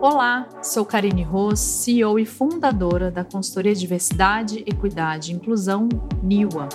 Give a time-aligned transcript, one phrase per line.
[0.00, 5.88] Olá, sou Karine Ross, CEO e fundadora da consultoria Diversidade, Equidade e Inclusão,
[6.22, 6.68] NIWA.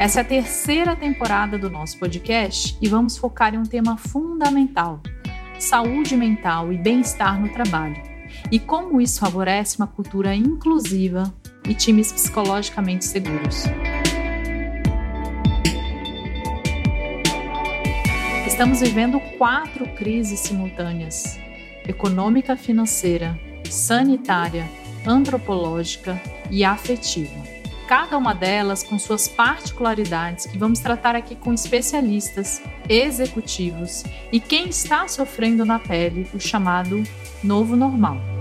[0.00, 5.02] Essa é a terceira temporada do nosso podcast e vamos focar em um tema fundamental:
[5.58, 8.00] saúde mental e bem-estar no trabalho.
[8.50, 11.32] E como isso favorece uma cultura inclusiva
[11.68, 13.64] e times psicologicamente seguros.
[18.52, 21.40] Estamos vivendo quatro crises simultâneas:
[21.88, 24.68] econômica, financeira, sanitária,
[25.06, 26.20] antropológica
[26.50, 27.34] e afetiva.
[27.88, 34.68] Cada uma delas com suas particularidades que vamos tratar aqui com especialistas, executivos e quem
[34.68, 37.02] está sofrendo na pele o chamado
[37.42, 38.31] novo normal.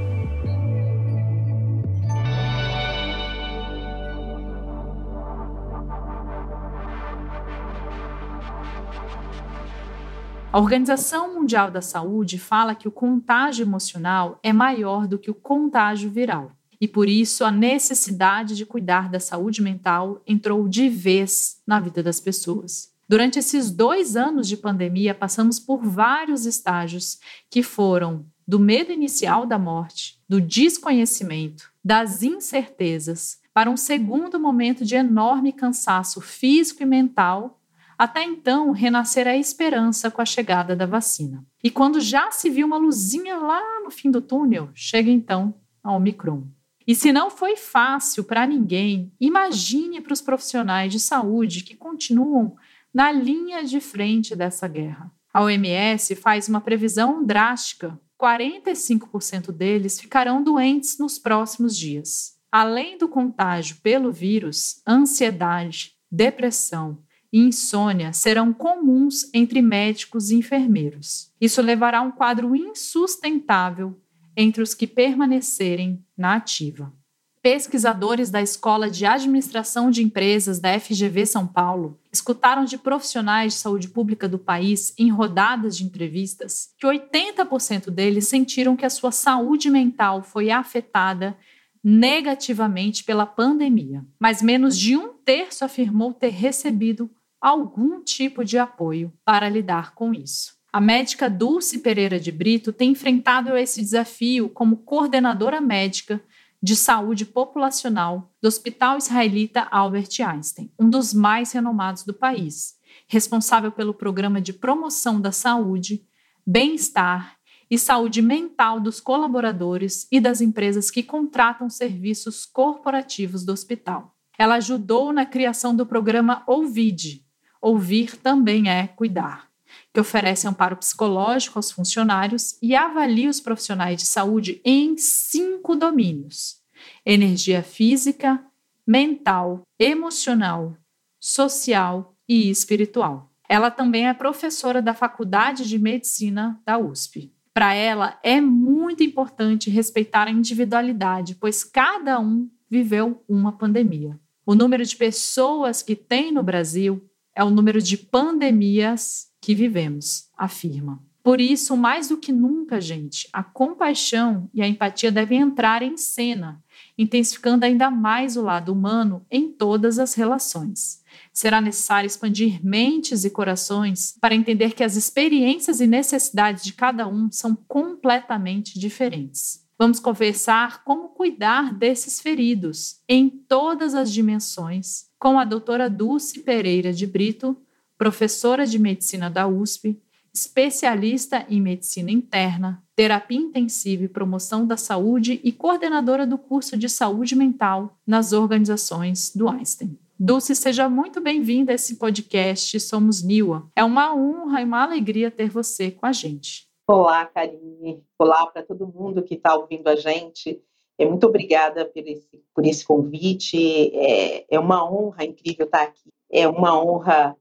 [10.53, 15.33] A Organização Mundial da Saúde fala que o contágio emocional é maior do que o
[15.33, 16.51] contágio viral.
[16.79, 22.03] E por isso a necessidade de cuidar da saúde mental entrou de vez na vida
[22.03, 22.91] das pessoas.
[23.07, 27.17] Durante esses dois anos de pandemia, passamos por vários estágios
[27.49, 34.83] que foram do medo inicial da morte, do desconhecimento, das incertezas, para um segundo momento
[34.83, 37.60] de enorme cansaço físico e mental
[38.01, 41.45] até então, renascer a esperança com a chegada da vacina.
[41.63, 45.91] E quando já se viu uma luzinha lá no fim do túnel, chega então a
[45.91, 46.47] Omicron.
[46.87, 52.55] E se não foi fácil para ninguém, imagine para os profissionais de saúde que continuam
[52.91, 55.11] na linha de frente dessa guerra.
[55.31, 62.35] A OMS faz uma previsão drástica: 45% deles ficarão doentes nos próximos dias.
[62.51, 66.97] Além do contágio pelo vírus, ansiedade, depressão,
[67.31, 71.31] e insônia serão comuns entre médicos e enfermeiros.
[71.39, 73.99] Isso levará a um quadro insustentável
[74.35, 76.93] entre os que permanecerem na ativa.
[77.41, 83.59] Pesquisadores da Escola de Administração de Empresas da FGV São Paulo escutaram de profissionais de
[83.59, 89.11] saúde pública do país, em rodadas de entrevistas, que 80% deles sentiram que a sua
[89.11, 91.35] saúde mental foi afetada
[91.83, 97.09] negativamente pela pandemia, mas menos de um terço afirmou ter recebido
[97.41, 100.53] algum tipo de apoio para lidar com isso.
[100.71, 106.23] A médica Dulce Pereira de Brito tem enfrentado esse desafio como coordenadora médica
[106.63, 112.75] de saúde populacional do Hospital Israelita Albert Einstein, um dos mais renomados do país,
[113.07, 116.05] responsável pelo programa de promoção da saúde,
[116.45, 117.35] bem-estar
[117.69, 124.15] e saúde mental dos colaboradores e das empresas que contratam serviços corporativos do hospital.
[124.37, 127.25] Ela ajudou na criação do programa Ouvide,
[127.61, 129.47] Ouvir também é cuidar,
[129.93, 136.59] que oferece amparo psicológico aos funcionários e avalia os profissionais de saúde em cinco domínios:
[137.05, 138.43] energia física,
[138.87, 140.75] mental, emocional,
[141.19, 143.31] social e espiritual.
[143.47, 147.31] Ela também é professora da Faculdade de Medicina da USP.
[147.53, 154.17] Para ela, é muito importante respeitar a individualidade, pois cada um viveu uma pandemia.
[154.45, 160.29] O número de pessoas que tem no Brasil é o número de pandemias que vivemos,
[160.37, 161.01] afirma.
[161.23, 165.95] Por isso, mais do que nunca, gente, a compaixão e a empatia devem entrar em
[165.95, 166.63] cena,
[166.97, 171.03] intensificando ainda mais o lado humano em todas as relações.
[171.31, 177.07] Será necessário expandir mentes e corações para entender que as experiências e necessidades de cada
[177.07, 179.63] um são completamente diferentes.
[179.77, 186.91] Vamos conversar como cuidar desses feridos em todas as dimensões com a doutora Dulce Pereira
[186.91, 187.55] de Brito,
[187.95, 190.01] professora de medicina da USP,
[190.33, 196.89] especialista em medicina interna, terapia intensiva e promoção da saúde e coordenadora do curso de
[196.89, 199.95] saúde mental nas organizações do Einstein.
[200.19, 203.69] Dulce, seja muito bem-vinda a esse podcast Somos Niwa.
[203.75, 206.67] É uma honra e uma alegria ter você com a gente.
[206.87, 208.03] Olá, Karine.
[208.17, 210.63] Olá para todo mundo que está ouvindo a gente.
[211.01, 213.57] É, muito obrigada por esse, por esse convite.
[213.95, 216.11] É, é uma honra incrível estar aqui.
[216.31, 217.35] É uma honra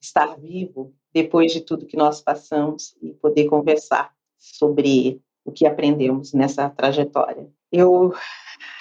[0.00, 6.32] estar vivo depois de tudo que nós passamos e poder conversar sobre o que aprendemos
[6.32, 7.50] nessa trajetória.
[7.72, 8.14] Eu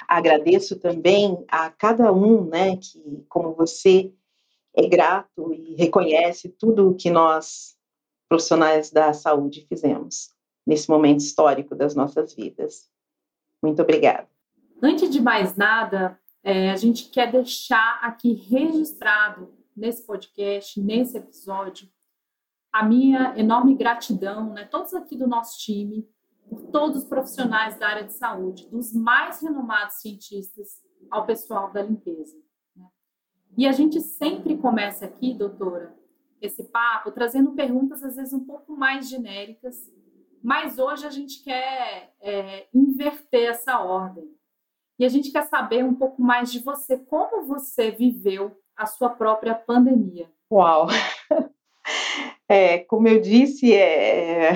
[0.08, 4.14] agradeço também a cada um, né, que como você
[4.76, 7.76] é grato e reconhece tudo o que nós
[8.30, 10.30] profissionais da saúde fizemos
[10.68, 12.88] nesse momento histórico das nossas vidas.
[13.62, 14.28] Muito obrigada.
[14.82, 21.90] Antes de mais nada, é, a gente quer deixar aqui registrado nesse podcast, nesse episódio,
[22.72, 26.08] a minha enorme gratidão, né, todos aqui do nosso time,
[26.48, 31.82] por todos os profissionais da área de saúde, dos mais renomados cientistas ao pessoal da
[31.82, 32.38] limpeza.
[32.76, 32.88] Né?
[33.58, 35.96] E a gente sempre começa aqui, doutora,
[36.42, 39.92] esse papo trazendo perguntas às vezes um pouco mais genéricas,
[40.44, 44.30] mas hoje a gente quer é, inverter essa ordem.
[44.98, 49.10] E a gente quer saber um pouco mais de você, como você viveu a sua
[49.10, 50.30] própria pandemia.
[50.52, 50.88] Uau!
[52.52, 54.54] É, como eu disse, é,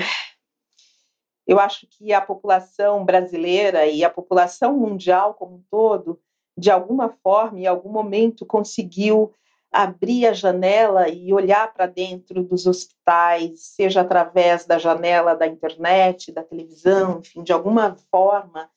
[1.46, 6.20] eu acho que a população brasileira e a população mundial como um todo,
[6.58, 9.32] de alguma forma, em algum momento, conseguiu
[9.74, 16.30] abrir a janela e olhar para dentro dos hospitais, seja através da janela da internet,
[16.30, 18.70] da televisão, enfim, de alguma forma,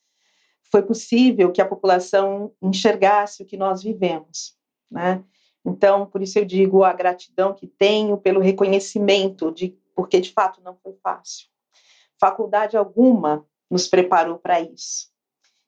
[0.71, 4.57] foi possível que a população enxergasse o que nós vivemos,
[4.89, 5.23] né?
[5.63, 10.61] Então, por isso eu digo a gratidão que tenho pelo reconhecimento de porque de fato
[10.61, 11.47] não foi fácil.
[12.19, 15.11] Faculdade alguma nos preparou para isso.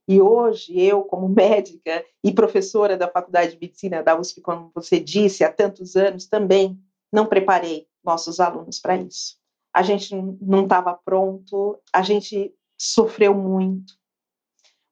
[0.09, 4.99] E hoje eu, como médica e professora da Faculdade de Medicina da USP, como você
[4.99, 6.81] disse, há tantos anos também
[7.13, 9.37] não preparei nossos alunos para isso.
[9.71, 13.93] A gente não estava pronto, a gente sofreu muito.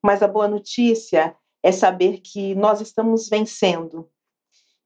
[0.04, 4.08] Mas a boa notícia é saber que nós estamos vencendo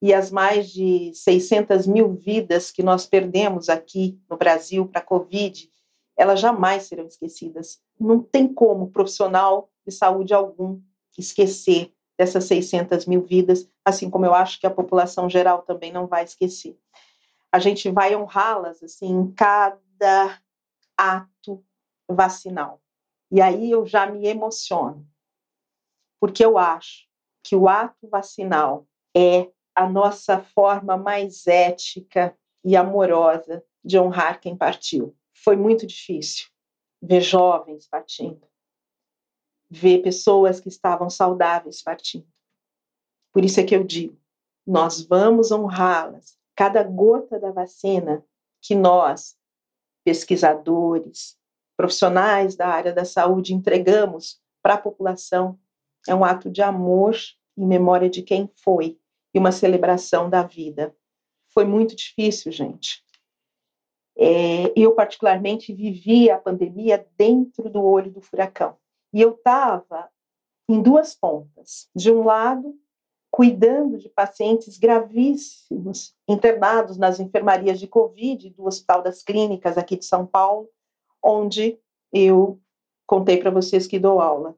[0.02, 5.06] e as mais de 600 mil vidas que nós perdemos aqui no Brasil para a
[5.06, 5.70] Covid,
[6.18, 7.82] elas jamais serão esquecidas.
[8.00, 10.82] Não tem como profissional de saúde algum
[11.18, 16.08] esquecer dessas 600 mil vidas, assim como eu acho que a população geral também não
[16.08, 16.78] vai esquecer.
[17.52, 20.40] A gente vai honrá-las assim em cada
[20.96, 21.64] ato
[22.08, 22.82] vacinal.
[23.32, 25.08] E aí eu já me emociono,
[26.20, 27.08] porque eu acho
[27.44, 28.86] que o ato vacinal
[29.16, 35.16] é a nossa forma mais ética e amorosa de honrar quem partiu.
[35.34, 36.48] Foi muito difícil
[37.02, 38.46] ver jovens partindo,
[39.72, 42.28] ver pessoas que estavam saudáveis partindo.
[43.32, 44.20] Por isso é que eu digo:
[44.68, 46.38] nós vamos honrá-las.
[46.56, 48.24] Cada gota da vacina
[48.62, 49.38] que nós,
[50.04, 51.38] pesquisadores,
[51.78, 55.58] profissionais da área da saúde, entregamos para a população
[56.08, 57.16] é um ato de amor
[57.58, 59.00] em memória de quem foi
[59.34, 60.96] e uma celebração da vida.
[61.54, 63.04] Foi muito difícil, gente.
[64.18, 68.78] É, eu, particularmente, vivi a pandemia dentro do olho do furacão.
[69.14, 70.10] E eu estava
[70.70, 71.90] em duas pontas.
[71.96, 72.76] De um lado,
[73.30, 80.06] cuidando de pacientes gravíssimos, internados nas enfermarias de Covid do Hospital das Clínicas aqui de
[80.06, 80.70] São Paulo,
[81.24, 81.78] onde
[82.12, 82.60] eu
[83.06, 84.56] contei para vocês que dou aula.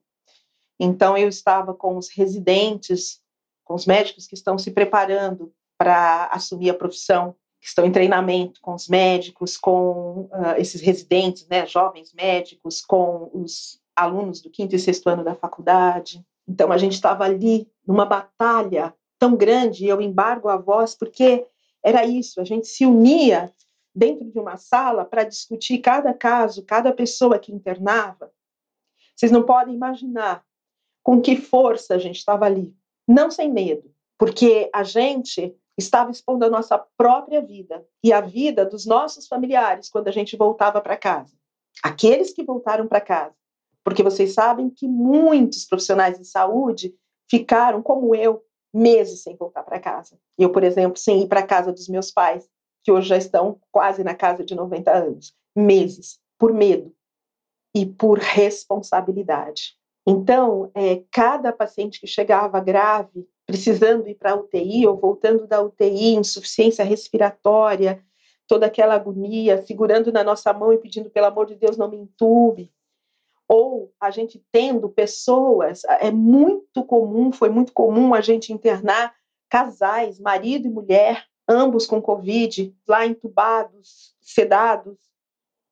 [0.79, 3.23] Então, eu estava com os residentes
[3.63, 8.59] com os médicos que estão se preparando para assumir a profissão, que estão em treinamento
[8.61, 14.75] com os médicos, com uh, esses residentes, né, jovens médicos, com os alunos do quinto
[14.75, 16.25] e sexto ano da faculdade.
[16.47, 21.45] Então a gente estava ali numa batalha tão grande, e eu embargo a voz porque
[21.81, 23.53] era isso, a gente se unia
[23.95, 28.31] dentro de uma sala para discutir cada caso, cada pessoa que internava.
[29.15, 30.43] Vocês não podem imaginar
[31.03, 32.75] com que força a gente estava ali
[33.07, 38.65] não sem medo, porque a gente estava expondo a nossa própria vida e a vida
[38.65, 41.35] dos nossos familiares quando a gente voltava para casa.
[41.83, 43.35] Aqueles que voltaram para casa,
[43.83, 46.95] porque vocês sabem que muitos profissionais de saúde
[47.29, 50.17] ficaram, como eu, meses sem voltar para casa.
[50.37, 52.47] Eu, por exemplo, sem ir para casa dos meus pais,
[52.83, 55.33] que hoje já estão quase na casa de 90 anos.
[55.55, 56.93] Meses, por medo
[57.75, 59.75] e por responsabilidade.
[60.05, 65.61] Então, é, cada paciente que chegava grave, precisando ir para a UTI ou voltando da
[65.61, 68.03] UTI, insuficiência respiratória,
[68.47, 71.97] toda aquela agonia, segurando na nossa mão e pedindo, pelo amor de Deus, não me
[71.97, 72.71] entube.
[73.55, 79.13] Ou a gente tendo pessoas, é muito comum, foi muito comum a gente internar
[79.47, 84.97] casais, marido e mulher, ambos com Covid, lá entubados, sedados,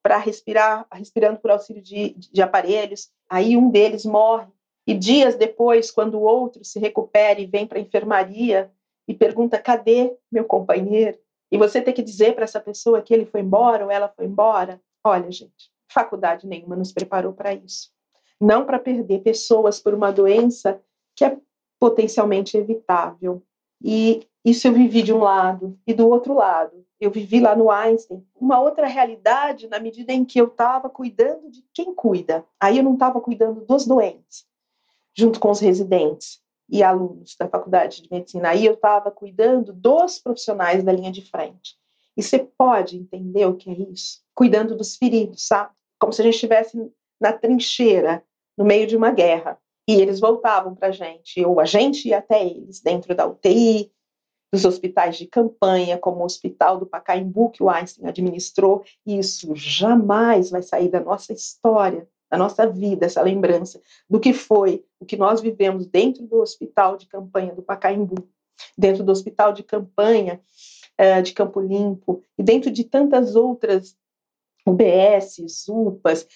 [0.04, 3.10] para respirar, respirando por auxílio de, de aparelhos.
[3.28, 4.52] Aí um deles morre.
[4.86, 8.72] E dias depois, quando o outro se recupera e vem para a enfermaria
[9.08, 11.18] e pergunta: cadê meu companheiro?
[11.52, 14.26] E você tem que dizer para essa pessoa que ele foi embora ou ela foi
[14.26, 14.80] embora.
[15.04, 17.92] Olha, gente, faculdade nenhuma nos preparou para isso.
[18.40, 20.82] Não para perder pessoas por uma doença
[21.16, 21.38] que é
[21.80, 23.44] potencialmente evitável.
[23.84, 25.78] E isso eu vivi de um lado.
[25.86, 30.24] E do outro lado, eu vivi lá no Einstein uma outra realidade na medida em
[30.24, 32.46] que eu estava cuidando de quem cuida.
[32.60, 34.46] Aí eu não estava cuidando dos doentes,
[35.16, 38.50] junto com os residentes e alunos da faculdade de medicina.
[38.50, 41.76] Aí eu estava cuidando dos profissionais da linha de frente.
[42.16, 44.22] E você pode entender o que é isso?
[44.34, 45.74] Cuidando dos feridos, sabe?
[46.02, 46.92] Como se a gente estivesse
[47.22, 48.24] na trincheira,
[48.58, 49.58] no meio de uma guerra.
[49.88, 53.92] E eles voltavam para a gente, ou a gente ia até eles, dentro da UTI,
[54.52, 58.84] dos hospitais de campanha, como o Hospital do Pacaembu, que o Einstein administrou.
[59.06, 64.34] E isso jamais vai sair da nossa história, da nossa vida, essa lembrança do que
[64.34, 68.28] foi, o que nós vivemos dentro do Hospital de Campanha do Pacaembu,
[68.78, 70.42] dentro do Hospital de Campanha
[71.00, 73.98] uh, de Campo Limpo, e dentro de tantas outras
[74.66, 75.38] UBS,
[75.68, 76.28] UPAs,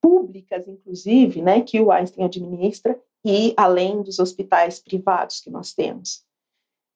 [0.00, 6.24] públicas, inclusive, né, que o Einstein administra, e além dos hospitais privados que nós temos.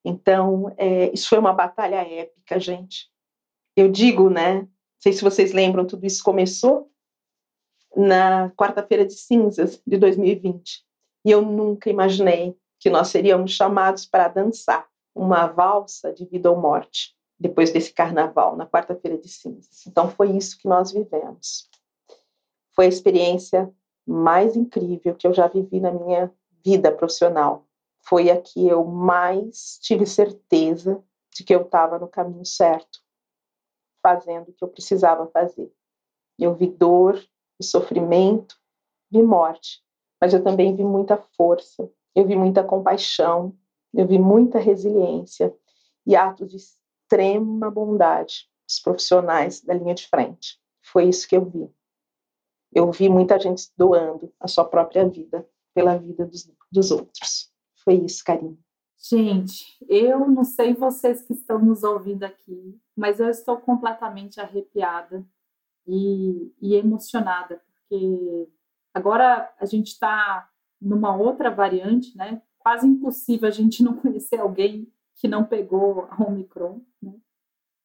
[0.05, 3.11] Então, é, isso foi uma batalha épica, gente.
[3.77, 4.69] Eu digo, né, não
[5.01, 6.91] sei se vocês lembram, tudo isso começou
[7.97, 10.85] na quarta-feira de cinzas de 2020.
[11.25, 16.57] E eu nunca imaginei que nós seríamos chamados para dançar uma valsa de vida ou
[16.57, 19.87] morte depois desse carnaval, na quarta-feira de cinzas.
[19.87, 21.71] Então, foi isso que nós vivemos.
[22.75, 23.73] Foi a experiência
[24.07, 26.31] mais incrível que eu já vivi na minha
[26.63, 27.67] vida profissional.
[28.03, 31.03] Foi a que eu mais tive certeza
[31.35, 33.01] de que eu estava no caminho certo,
[34.03, 35.73] fazendo o que eu precisava fazer.
[36.39, 38.55] Eu vi dor, vi sofrimento,
[39.11, 39.83] vi morte,
[40.21, 43.57] mas eu também vi muita força, eu vi muita compaixão,
[43.95, 45.55] eu vi muita resiliência
[46.07, 46.59] e atos de
[47.11, 50.61] extrema bondade dos profissionais da linha de frente.
[50.81, 51.69] Foi isso que eu vi.
[52.73, 57.53] Eu vi muita gente doando a sua própria vida pela vida dos, dos outros.
[57.83, 58.59] Foi isso, Karine.
[58.97, 65.27] Gente, eu não sei vocês que estão nos ouvindo aqui, mas eu estou completamente arrepiada
[65.87, 68.49] e, e emocionada, porque
[68.95, 70.49] agora a gente está
[70.81, 72.43] numa outra variante, né?
[72.59, 74.87] Quase impossível a gente não conhecer alguém
[75.21, 77.15] que não pegou a Omicron, né?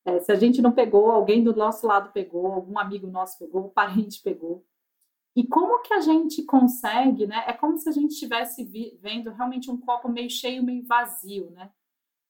[0.06, 3.70] É, se a gente não pegou, alguém do nosso lado pegou, algum amigo nosso pegou,
[3.70, 4.66] parente pegou.
[5.36, 7.44] E como que a gente consegue, né?
[7.46, 8.64] É como se a gente estivesse
[9.02, 11.72] vendo realmente um copo meio cheio, meio vazio, né?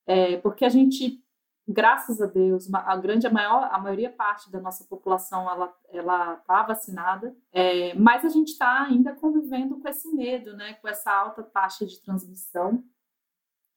[0.07, 1.21] É, porque a gente
[1.67, 6.35] graças a Deus, a grande, a maior, a maioria parte da nossa população ela ela
[6.35, 11.11] está vacinada, é, mas a gente está ainda convivendo com esse medo, né, com essa
[11.11, 12.83] alta taxa de transmissão.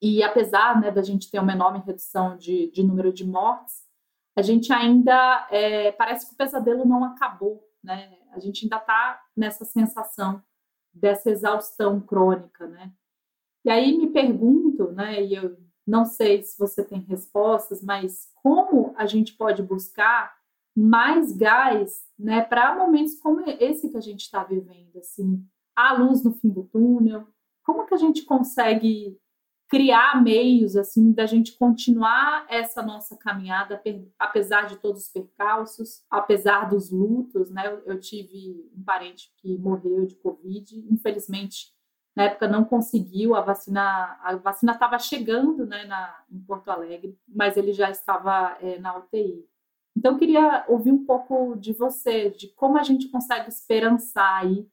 [0.01, 3.83] E apesar né, da gente ter uma enorme redução de, de número de mortes,
[4.35, 8.17] a gente ainda é, parece que o pesadelo não acabou, né?
[8.31, 10.41] A gente ainda está nessa sensação
[10.93, 12.93] dessa exaustão crônica, né?
[13.65, 15.21] E aí me pergunto, né?
[15.23, 20.37] E eu não sei se você tem respostas, mas como a gente pode buscar
[20.75, 25.43] mais gás, né, para momentos como esse que a gente está vivendo, assim,
[25.75, 27.27] a luz no fim do túnel.
[27.63, 29.17] Como que a gente consegue
[29.69, 33.81] criar meios assim da gente continuar essa nossa caminhada
[34.17, 37.79] apesar de todos os percalços, apesar dos lutos, né?
[37.85, 41.67] Eu, tive um parente que morreu de covid, infelizmente
[42.15, 47.17] na época não conseguiu, a vacina a vacina estava chegando né, na, em Porto Alegre,
[47.27, 49.47] mas ele já estava é, na UTI.
[49.95, 54.67] Então, eu queria ouvir um pouco de você, de como a gente consegue esperançar aí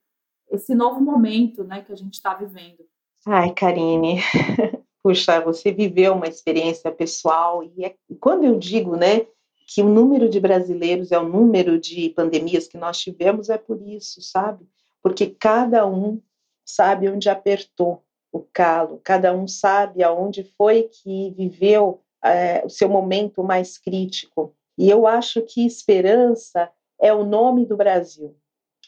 [0.51, 2.85] esse novo momento né, que a gente está vivendo.
[3.27, 4.21] Ai, Karine,
[5.07, 9.25] puxa, você viveu uma experiência pessoal, e é, quando eu digo né,
[9.69, 13.81] que o número de brasileiros é o número de pandemias que nós tivemos, é por
[13.81, 14.67] isso, sabe?
[15.01, 16.21] Porque cada um
[16.65, 22.89] sabe onde apertou o calo, cada um sabe aonde foi que viveu é, o seu
[22.89, 24.57] momento mais crítico.
[24.77, 26.69] E eu acho que esperança
[27.01, 28.37] é o nome do Brasil,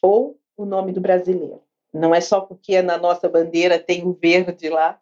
[0.02, 1.62] ou o nome do brasileiro.
[1.94, 5.00] Não é só porque na nossa bandeira tem o verde lá,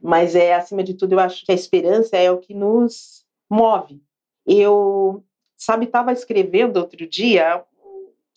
[0.00, 4.00] mas é, acima de tudo, eu acho que a esperança é o que nos move.
[4.46, 5.24] Eu,
[5.56, 7.64] sabe, estava escrevendo outro dia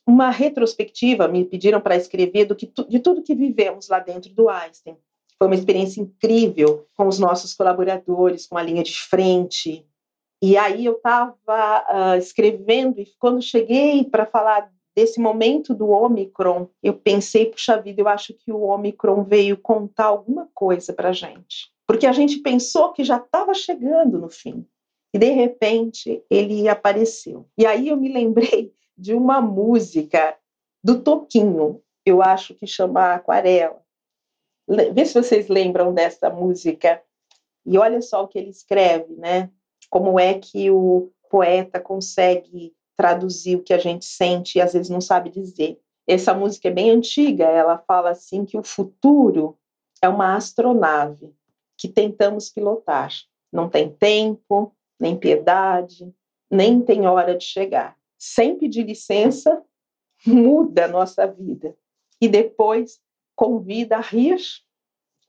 [0.07, 4.50] uma retrospectiva, me pediram para escrever do que, de tudo que vivemos lá dentro do
[4.50, 4.97] Einstein.
[5.38, 9.85] Foi uma experiência incrível com os nossos colaboradores, com a linha de frente.
[10.41, 15.89] E aí eu estava uh, ah, escrevendo, e quando cheguei para falar desse momento do
[15.89, 21.11] Omicron, eu pensei, puxa vida, eu acho que o Omicron veio contar alguma coisa para
[21.11, 21.71] gente.
[21.85, 24.65] Porque a gente pensou que já estava chegando no fim.
[25.13, 27.47] E de repente ele apareceu.
[27.57, 30.37] E aí eu me lembrei de uma música
[30.83, 33.81] do Toquinho, eu acho que chama Aquarela.
[34.67, 37.01] Vê se vocês lembram dessa música.
[37.65, 39.49] E olha só o que ele escreve, né?
[39.89, 44.89] Como é que o poeta consegue traduzir o que a gente sente e às vezes
[44.89, 45.79] não sabe dizer.
[46.07, 49.57] Essa música é bem antiga, ela fala assim que o futuro
[50.01, 51.33] é uma astronave
[51.77, 53.11] que tentamos pilotar.
[53.51, 56.13] Não tem tempo, nem piedade,
[56.49, 59.63] nem tem hora de chegar sem pedir licença
[60.25, 61.75] muda a nossa vida
[62.19, 62.99] e depois
[63.35, 64.39] convida a rir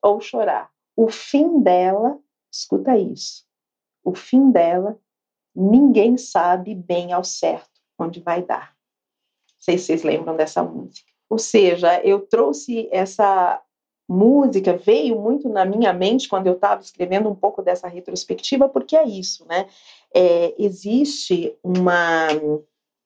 [0.03, 0.71] ou chorar.
[0.97, 2.19] O fim dela,
[2.51, 3.45] escuta isso,
[4.03, 4.99] o fim dela,
[5.57, 8.75] ninguém sabe bem ao certo onde vai dar.
[9.49, 11.11] Não sei se vocês lembram dessa música.
[11.29, 13.61] Ou seja, eu trouxe essa
[14.09, 18.97] música, veio muito na minha mente quando eu estava escrevendo um pouco dessa retrospectiva, porque
[18.97, 19.67] é isso, né?
[20.15, 22.29] É, existe uma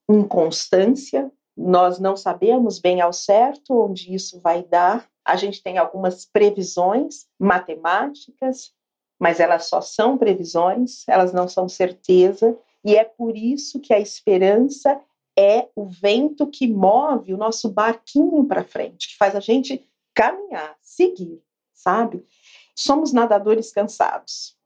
[0.09, 5.09] inconstância, nós não sabemos bem ao certo onde isso vai dar.
[5.25, 8.73] A gente tem algumas previsões matemáticas,
[9.21, 14.01] mas elas só são previsões, elas não são certeza, e é por isso que a
[14.01, 14.99] esperança
[15.39, 20.75] é o vento que move o nosso barquinho para frente, que faz a gente caminhar,
[20.81, 21.43] seguir,
[21.75, 22.27] sabe?
[22.75, 24.57] Somos nadadores cansados,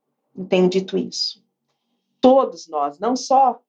[0.49, 1.45] tenho dito isso.
[2.21, 3.61] Todos nós, não só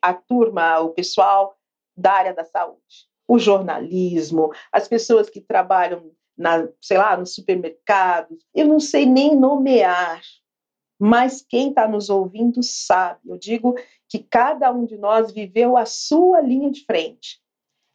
[0.00, 1.56] a turma, o pessoal
[1.94, 8.36] da área da saúde, o jornalismo, as pessoas que trabalham na, sei lá, no supermercado,
[8.54, 10.20] eu não sei nem nomear,
[10.98, 13.20] mas quem está nos ouvindo sabe.
[13.26, 13.74] Eu digo
[14.08, 17.40] que cada um de nós viveu a sua linha de frente.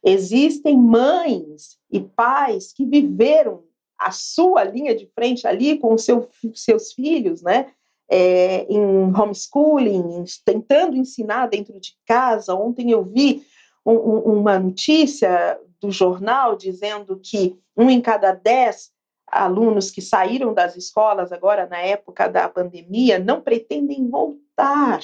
[0.02, 3.64] Existem mães e pais que viveram
[3.98, 7.72] a sua linha de frente ali com seu, seus filhos, né?
[8.10, 12.54] é, em homeschooling, tentando ensinar dentro de casa.
[12.54, 13.46] Ontem eu vi
[13.84, 18.92] um, uma notícia do jornal dizendo que um em cada dez
[19.26, 25.00] alunos que saíram das escolas agora na época da pandemia não pretendem voltar.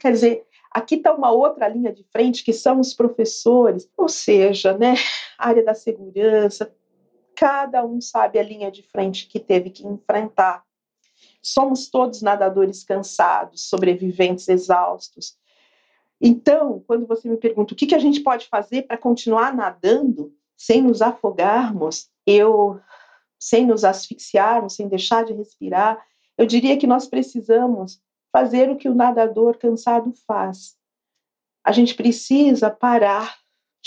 [0.00, 4.76] Quer dizer, aqui está uma outra linha de frente que são os professores, ou seja,
[4.76, 4.94] né,
[5.38, 6.74] área da segurança,
[7.34, 10.64] cada um sabe a linha de frente que teve que enfrentar.
[11.42, 15.36] Somos todos nadadores cansados, sobreviventes exaustos.
[16.20, 20.34] Então, quando você me pergunta o que, que a gente pode fazer para continuar nadando
[20.56, 22.80] sem nos afogarmos, eu,
[23.38, 26.04] sem nos asfixiarmos, sem deixar de respirar,
[26.38, 28.00] eu diria que nós precisamos
[28.32, 30.76] fazer o que o nadador cansado faz.
[31.64, 33.36] A gente precisa parar,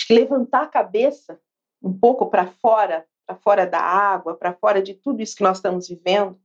[0.10, 1.40] levantar a cabeça
[1.82, 5.58] um pouco para fora, para fora da água, para fora de tudo isso que nós
[5.58, 6.40] estamos vivendo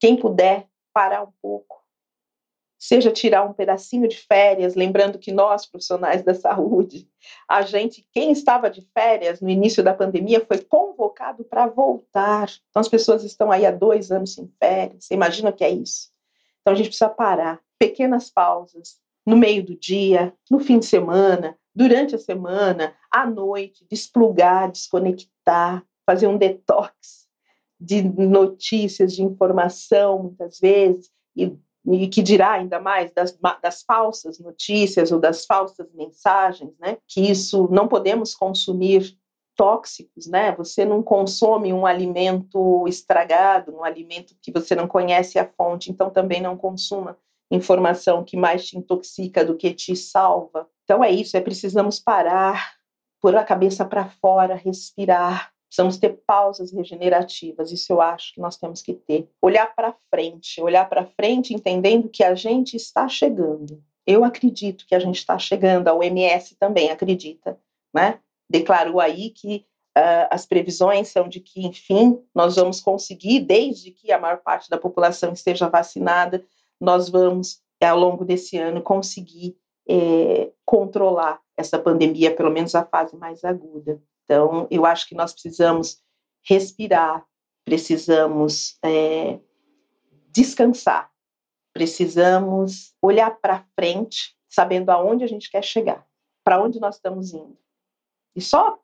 [0.00, 1.79] quem puder, parar um pouco.
[2.82, 7.06] Seja tirar um pedacinho de férias, lembrando que nós, profissionais da saúde,
[7.46, 12.48] a gente, quem estava de férias no início da pandemia, foi convocado para voltar.
[12.70, 15.04] Então, as pessoas estão aí há dois anos sem férias.
[15.04, 16.08] Você imagina o que é isso?
[16.62, 17.60] Então, a gente precisa parar.
[17.78, 23.86] Pequenas pausas, no meio do dia, no fim de semana, durante a semana, à noite,
[23.90, 27.28] desplugar, desconectar, fazer um detox
[27.78, 31.54] de notícias, de informação, muitas vezes, e,
[31.86, 36.98] e que dirá ainda mais das, das falsas notícias ou das falsas mensagens, né?
[37.08, 39.16] Que isso não podemos consumir
[39.56, 40.52] tóxicos, né?
[40.56, 46.10] Você não consome um alimento estragado, um alimento que você não conhece a fonte, então
[46.10, 47.18] também não consuma
[47.50, 50.68] informação que mais te intoxica do que te salva.
[50.84, 52.74] Então é isso, é precisamos parar,
[53.20, 58.56] pôr a cabeça para fora, respirar, Precisamos ter pausas regenerativas, isso eu acho que nós
[58.56, 59.30] temos que ter.
[59.40, 63.80] Olhar para frente, olhar para frente entendendo que a gente está chegando.
[64.04, 67.56] Eu acredito que a gente está chegando, a OMS também acredita,
[67.94, 68.18] né?
[68.50, 69.64] Declarou aí que
[69.96, 74.68] uh, as previsões são de que, enfim, nós vamos conseguir, desde que a maior parte
[74.68, 76.44] da população esteja vacinada,
[76.80, 79.56] nós vamos, ao longo desse ano, conseguir
[79.88, 84.02] é, controlar essa pandemia, pelo menos a fase mais aguda.
[84.30, 86.00] Então, eu acho que nós precisamos
[86.48, 87.26] respirar,
[87.64, 89.40] precisamos é,
[90.30, 91.10] descansar,
[91.72, 96.06] precisamos olhar para frente, sabendo aonde a gente quer chegar,
[96.44, 97.58] para onde nós estamos indo.
[98.36, 98.78] E só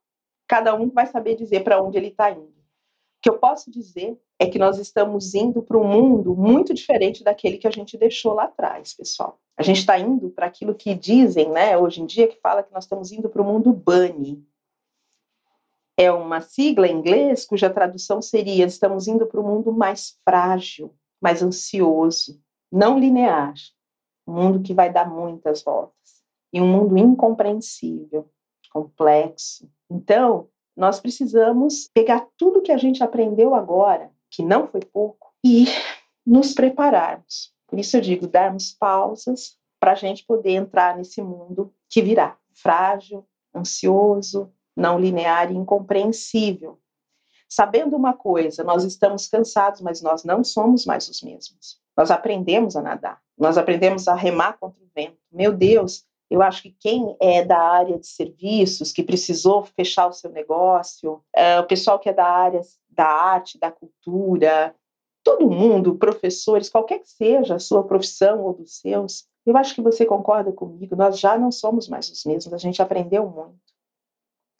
[0.48, 2.48] cada um vai saber dizer para onde ele está indo.
[2.48, 7.22] O que eu posso dizer é que nós estamos indo para um mundo muito diferente
[7.22, 9.40] daquele que a gente deixou lá atrás, pessoal.
[9.56, 12.74] A gente está indo para aquilo que dizem, né, hoje em dia, que fala que
[12.74, 14.44] nós estamos indo para o mundo bunny,
[15.96, 20.94] é uma sigla em inglês cuja tradução seria: estamos indo para um mundo mais frágil,
[21.20, 23.54] mais ansioso, não linear,
[24.26, 25.96] um mundo que vai dar muitas voltas
[26.52, 28.30] e um mundo incompreensível,
[28.70, 29.70] complexo.
[29.90, 35.66] Então, nós precisamos pegar tudo que a gente aprendeu agora, que não foi pouco, e
[36.24, 37.54] nos prepararmos.
[37.66, 42.36] Por isso eu digo, darmos pausas para a gente poder entrar nesse mundo que virá
[42.52, 46.78] frágil, ansioso, não linear e incompreensível.
[47.48, 51.80] Sabendo uma coisa, nós estamos cansados, mas nós não somos mais os mesmos.
[51.96, 55.18] Nós aprendemos a nadar, nós aprendemos a remar contra o vento.
[55.32, 60.12] Meu Deus, Eu acho que quem é da área de serviços, que precisou fechar o
[60.12, 62.62] seu negócio, uh, o pessoal que é da área
[62.96, 64.74] da arte, da cultura,
[65.22, 69.82] todo mundo, professores, qualquer que seja a sua profissão ou dos seus, eu acho que
[69.82, 73.60] você concorda comigo, nós já não somos mais os mesmos, a gente aprendeu muito.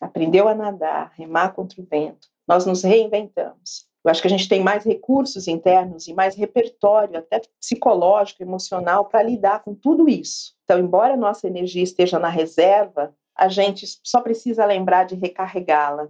[0.00, 2.28] Aprendeu a nadar, remar contra o vento.
[2.46, 3.86] Nós nos reinventamos.
[4.04, 9.06] Eu acho que a gente tem mais recursos internos e mais repertório, até psicológico, emocional,
[9.06, 10.54] para lidar com tudo isso.
[10.64, 16.08] Então, embora a nossa energia esteja na reserva, a gente só precisa lembrar de recarregá-la,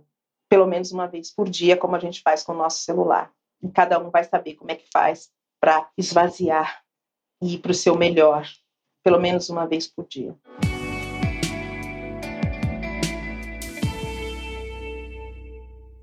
[0.49, 3.68] pelo menos uma vez por dia, como a gente faz com o nosso celular e
[3.70, 6.83] cada um vai saber como é que faz para esvaziar
[7.42, 8.46] e ir para o seu melhor,
[9.03, 10.37] pelo menos uma vez por dia.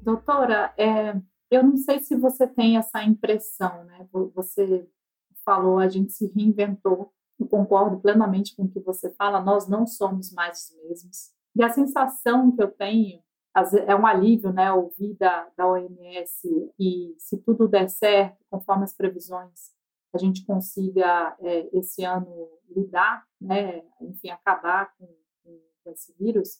[0.03, 1.15] Doutora, é,
[1.49, 4.07] eu não sei se você tem essa impressão, né?
[4.35, 4.87] Você
[5.45, 7.11] falou, a gente se reinventou.
[7.39, 11.31] Eu concordo plenamente com o que você fala, nós não somos mais os mesmos.
[11.55, 13.21] E a sensação que eu tenho
[13.85, 18.95] é um alívio, né, ouvir da, da OMS e se tudo der certo, conforme as
[18.95, 19.71] previsões,
[20.13, 25.07] a gente consiga é, esse ano lidar, né, enfim, acabar com,
[25.43, 26.59] com, esse vírus.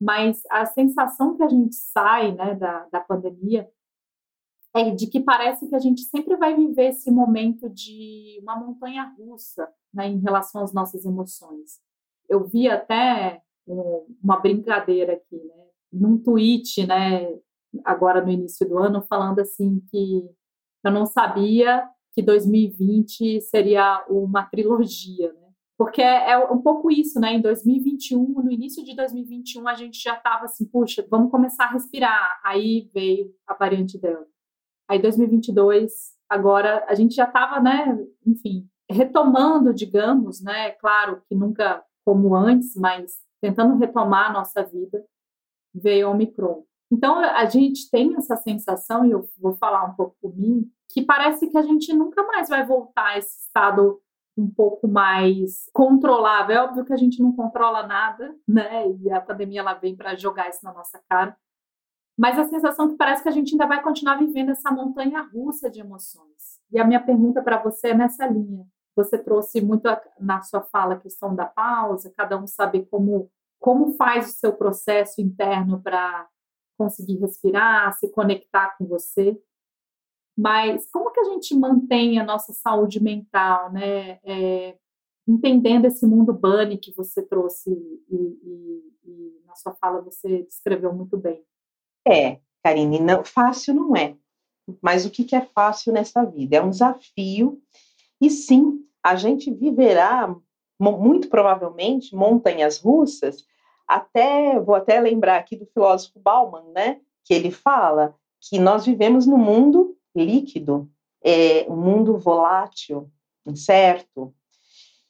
[0.00, 3.68] Mas a sensação que a gente sai, né, da, da pandemia
[4.74, 9.14] é de que parece que a gente sempre vai viver esse momento de uma montanha
[9.18, 11.80] russa, né, em relação às nossas emoções.
[12.28, 13.42] Eu vi até
[14.22, 15.66] uma brincadeira aqui, né?
[15.92, 17.36] num tweet, né,
[17.84, 20.30] agora no início do ano, falando assim que
[20.84, 25.45] eu não sabia que 2020 seria uma trilogia, né?
[25.78, 27.34] Porque é, é um pouco isso, né?
[27.34, 31.72] Em 2021, no início de 2021, a gente já estava assim, puxa, vamos começar a
[31.72, 32.40] respirar.
[32.42, 34.26] Aí veio a variante Delta.
[34.88, 37.98] Aí 2022, agora a gente já estava, né?
[38.24, 40.70] Enfim, retomando, digamos, né?
[40.72, 45.04] Claro que nunca como antes, mas tentando retomar a nossa vida
[45.74, 46.64] veio o Omicron.
[46.90, 51.02] Então, a gente tem essa sensação, e eu vou falar um pouco por mim, que
[51.02, 54.00] parece que a gente nunca mais vai voltar a esse estado
[54.36, 56.56] um pouco mais controlável.
[56.56, 58.90] É óbvio que a gente não controla nada, né?
[59.00, 61.36] E a pandemia ela vem para jogar isso na nossa cara.
[62.18, 65.22] Mas a sensação é que parece que a gente ainda vai continuar vivendo essa montanha
[65.22, 66.60] russa de emoções.
[66.72, 68.66] E a minha pergunta para você é nessa linha.
[68.94, 73.94] Você trouxe muito na sua fala a questão da pausa, cada um saber como como
[73.94, 76.28] faz o seu processo interno para
[76.78, 79.36] conseguir respirar, se conectar com você.
[80.36, 84.18] Mas como que a gente mantém a nossa saúde mental, né?
[84.22, 84.76] É,
[85.26, 90.92] entendendo esse mundo bunny que você trouxe e, e, e, na sua fala você descreveu
[90.92, 91.42] muito bem.
[92.06, 94.14] É, Karine, não, fácil não é.
[94.82, 96.56] Mas o que, que é fácil nessa vida?
[96.56, 97.60] É um desafio
[98.20, 100.34] e sim, a gente viverá
[100.78, 103.44] muito provavelmente montanhas russas,
[103.86, 109.26] até vou até lembrar aqui do filósofo Bauman, né, que ele fala que nós vivemos
[109.26, 110.88] num mundo líquido,
[111.22, 113.10] é, um mundo volátil,
[113.46, 114.34] incerto.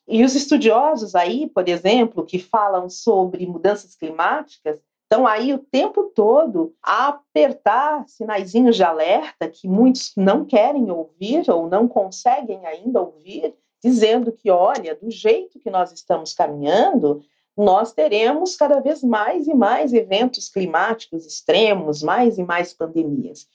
[0.09, 6.05] E os estudiosos aí, por exemplo, que falam sobre mudanças climáticas, estão aí o tempo
[6.15, 13.01] todo a apertar sinaizinhos de alerta que muitos não querem ouvir ou não conseguem ainda
[13.01, 17.23] ouvir, dizendo que, olha, do jeito que nós estamos caminhando,
[17.57, 23.49] nós teremos cada vez mais e mais eventos climáticos extremos, mais e mais pandemias,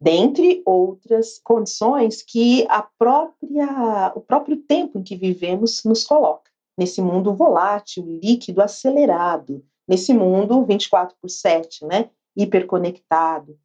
[0.00, 7.02] dentre outras condições que a própria, o próprio tempo em que vivemos nos coloca, nesse
[7.02, 13.58] mundo volátil, líquido, acelerado, nesse mundo 24 por 7, né, hiperconectado.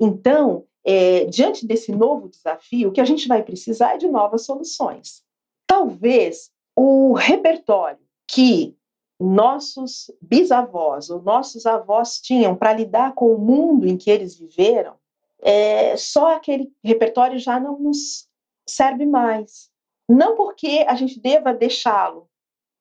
[0.00, 4.44] Então, é, diante desse novo desafio, o que a gente vai precisar é de novas
[4.44, 5.22] soluções.
[5.66, 8.76] Talvez o repertório que
[9.20, 14.94] nossos bisavós ou nossos avós tinham para lidar com o mundo em que eles viveram,
[15.42, 18.28] é, só aquele repertório já não nos
[18.66, 19.70] serve mais.
[20.08, 22.28] Não porque a gente deva deixá-lo,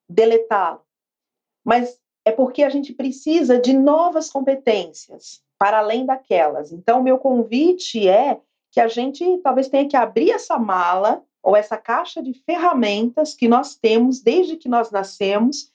[0.07, 0.81] deletá-lo,
[1.65, 6.71] mas é porque a gente precisa de novas competências para além daquelas.
[6.71, 8.39] Então, meu convite é
[8.71, 13.47] que a gente talvez tenha que abrir essa mala ou essa caixa de ferramentas que
[13.47, 15.71] nós temos desde que nós nascemos,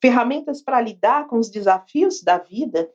[0.00, 2.90] ferramentas para lidar com os desafios da vida,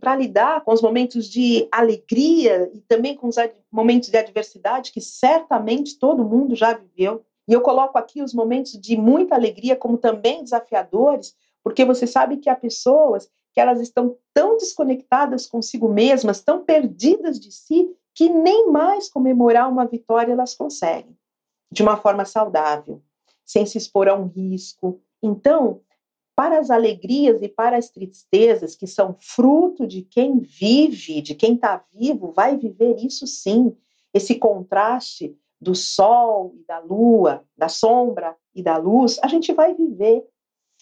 [0.00, 3.36] para lidar com os momentos de alegria e também com os
[3.70, 7.22] momentos de adversidade que certamente todo mundo já viveu.
[7.46, 12.38] E eu coloco aqui os momentos de muita alegria como também desafiadores, porque você sabe
[12.38, 18.30] que há pessoas que elas estão tão desconectadas consigo mesmas, tão perdidas de si, que
[18.30, 21.14] nem mais comemorar uma vitória elas conseguem,
[21.70, 23.02] de uma forma saudável,
[23.44, 25.82] sem se expor a um risco, Então,
[26.40, 31.52] para as alegrias e para as tristezas que são fruto de quem vive, de quem
[31.52, 33.76] está vivo, vai viver isso sim.
[34.14, 39.74] Esse contraste do sol e da lua, da sombra e da luz, a gente vai
[39.74, 40.26] viver.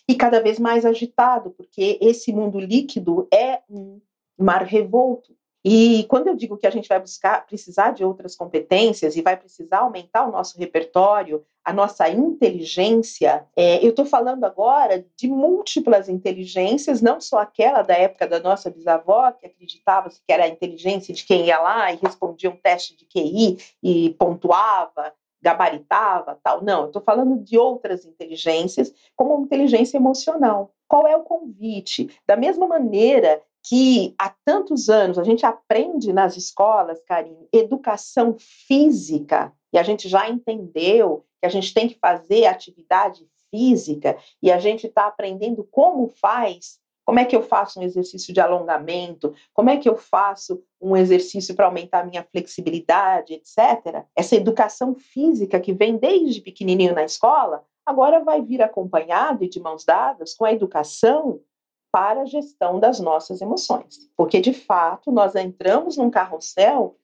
[0.08, 4.00] E cada vez mais agitado, porque esse mundo líquido é um
[4.38, 5.36] mar revolto.
[5.70, 9.36] E quando eu digo que a gente vai buscar, precisar de outras competências e vai
[9.36, 16.08] precisar aumentar o nosso repertório, a nossa inteligência, é, eu estou falando agora de múltiplas
[16.08, 21.12] inteligências, não só aquela da época da nossa bisavó, que acreditava que era a inteligência
[21.12, 26.64] de quem ia lá e respondia um teste de QI e pontuava, gabaritava, tal.
[26.64, 30.72] Não, eu estou falando de outras inteligências, como a inteligência emocional.
[30.88, 32.08] Qual é o convite?
[32.26, 39.52] Da mesma maneira que há tantos anos a gente aprende nas escolas, Karine, educação física,
[39.70, 44.58] e a gente já entendeu que a gente tem que fazer atividade física, e a
[44.58, 49.68] gente está aprendendo como faz, como é que eu faço um exercício de alongamento, como
[49.68, 54.04] é que eu faço um exercício para aumentar a minha flexibilidade, etc.
[54.16, 59.60] Essa educação física que vem desde pequenininho na escola, agora vai vir acompanhado e de
[59.60, 61.40] mãos dadas com a educação
[61.90, 64.10] para a gestão das nossas emoções.
[64.16, 66.96] Porque, de fato, nós entramos num carrossel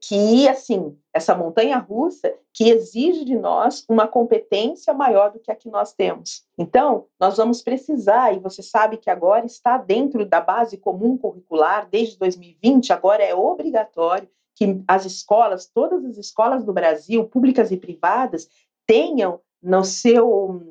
[0.00, 5.54] que, assim, essa montanha russa que exige de nós uma competência maior do que a
[5.54, 6.44] que nós temos.
[6.56, 11.86] Então, nós vamos precisar, e você sabe que agora está dentro da base comum curricular,
[11.90, 17.76] desde 2020, agora é obrigatório que as escolas, todas as escolas do Brasil, públicas e
[17.76, 18.48] privadas,
[18.86, 20.62] tenham no seu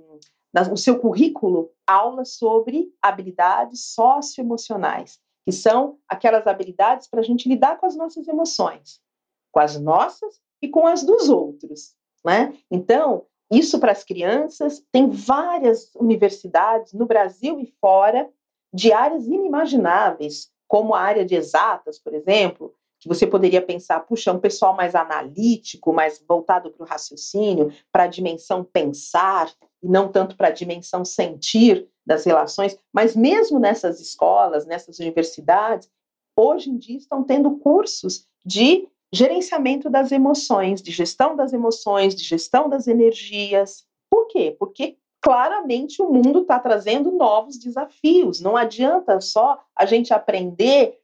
[0.53, 7.77] no seu currículo aulas sobre habilidades socioemocionais, que são aquelas habilidades para a gente lidar
[7.77, 8.99] com as nossas emoções,
[9.51, 11.95] com as nossas e com as dos outros.
[12.25, 12.53] Né?
[12.69, 18.29] Então, isso para as crianças, tem várias universidades no Brasil e fora
[18.71, 24.31] de áreas inimagináveis, como a área de exatas, por exemplo, que você poderia pensar, puxa,
[24.31, 30.11] um pessoal mais analítico, mais voltado para o raciocínio, para a dimensão pensar, e não
[30.11, 35.89] tanto para a dimensão sentir das relações, mas mesmo nessas escolas, nessas universidades,
[36.35, 42.23] hoje em dia estão tendo cursos de gerenciamento das emoções, de gestão das emoções, de
[42.23, 43.85] gestão das energias.
[44.09, 44.55] Por quê?
[44.57, 48.39] Porque claramente o mundo está trazendo novos desafios.
[48.39, 50.99] Não adianta só a gente aprender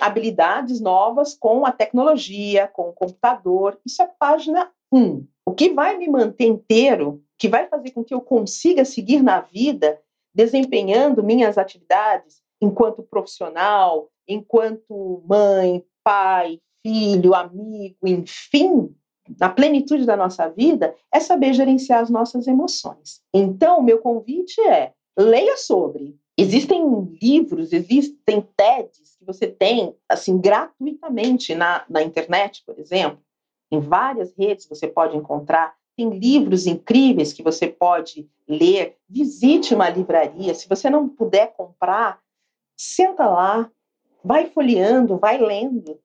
[0.00, 3.78] habilidades novas com a tecnologia, com o computador.
[3.84, 5.26] Isso é página 1.
[5.46, 9.40] O que vai me manter inteiro, que vai fazer com que eu consiga seguir na
[9.40, 10.00] vida,
[10.34, 18.94] desempenhando minhas atividades enquanto profissional, enquanto mãe, pai, filho, amigo, enfim,
[19.38, 23.20] na plenitude da nossa vida, é saber gerenciar as nossas emoções.
[23.34, 26.84] Então, meu convite é: leia sobre, Existem
[27.22, 33.18] livros, existem TEDs que você tem assim gratuitamente na, na internet, por exemplo.
[33.72, 35.74] Em várias redes você pode encontrar.
[35.96, 38.96] Tem livros incríveis que você pode ler.
[39.08, 40.54] Visite uma livraria.
[40.54, 42.20] Se você não puder comprar,
[42.76, 43.70] senta lá,
[44.22, 45.98] vai folheando, vai lendo.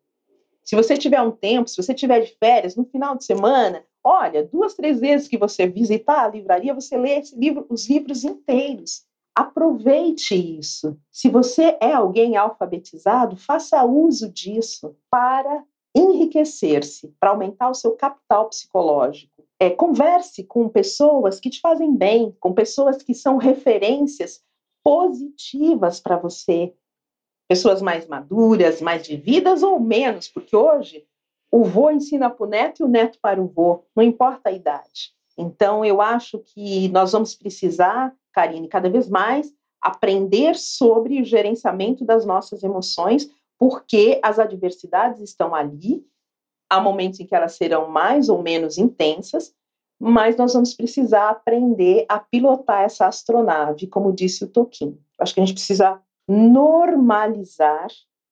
[0.63, 4.43] Se você tiver um tempo, se você tiver de férias, no final de semana, olha,
[4.43, 9.03] duas, três vezes que você visitar a livraria, você lê livro, os livros inteiros.
[9.35, 10.97] Aproveite isso.
[11.11, 15.63] Se você é alguém alfabetizado, faça uso disso para
[15.95, 19.30] enriquecer-se, para aumentar o seu capital psicológico.
[19.61, 24.41] É, converse com pessoas que te fazem bem, com pessoas que são referências
[24.83, 26.73] positivas para você.
[27.47, 31.05] Pessoas mais maduras, mais vividas ou menos, porque hoje
[31.51, 34.51] o vô ensina para o neto e o neto para o vô, não importa a
[34.51, 35.13] idade.
[35.37, 42.03] Então, eu acho que nós vamos precisar Karine, cada vez mais aprender sobre o gerenciamento
[42.03, 46.03] das nossas emoções, porque as adversidades estão ali,
[46.71, 49.53] há momentos em que elas serão mais ou menos intensas,
[49.99, 54.97] mas nós vamos precisar aprender a pilotar essa astronave, como disse o Toquinho.
[55.19, 57.87] Acho que a gente precisa normalizar,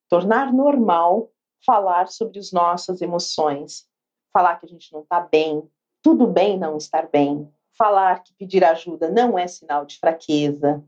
[0.07, 1.29] tornar normal
[1.65, 3.85] falar sobre as nossas emoções,
[4.31, 5.61] falar que a gente não está bem,
[6.01, 10.81] tudo bem não estar bem, falar que pedir ajuda não é sinal de fraqueza,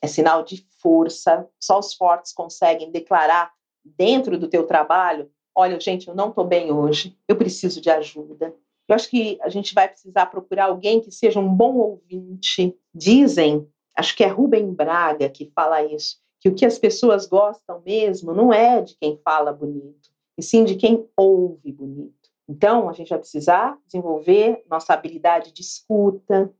[0.00, 1.48] é sinal de força.
[1.60, 3.52] Só os fortes conseguem declarar
[3.84, 8.54] dentro do teu trabalho: olha, gente, eu não estou bem hoje, eu preciso de ajuda.
[8.88, 12.76] Eu acho que a gente vai precisar procurar alguém que seja um bom ouvinte.
[12.94, 17.80] Dizem, acho que é Rubem Braga que fala isso, que o que as pessoas gostam
[17.84, 22.22] mesmo não é de quem fala bonito, e sim de quem ouve bonito.
[22.48, 26.52] Então, a gente vai precisar desenvolver nossa habilidade de escuta,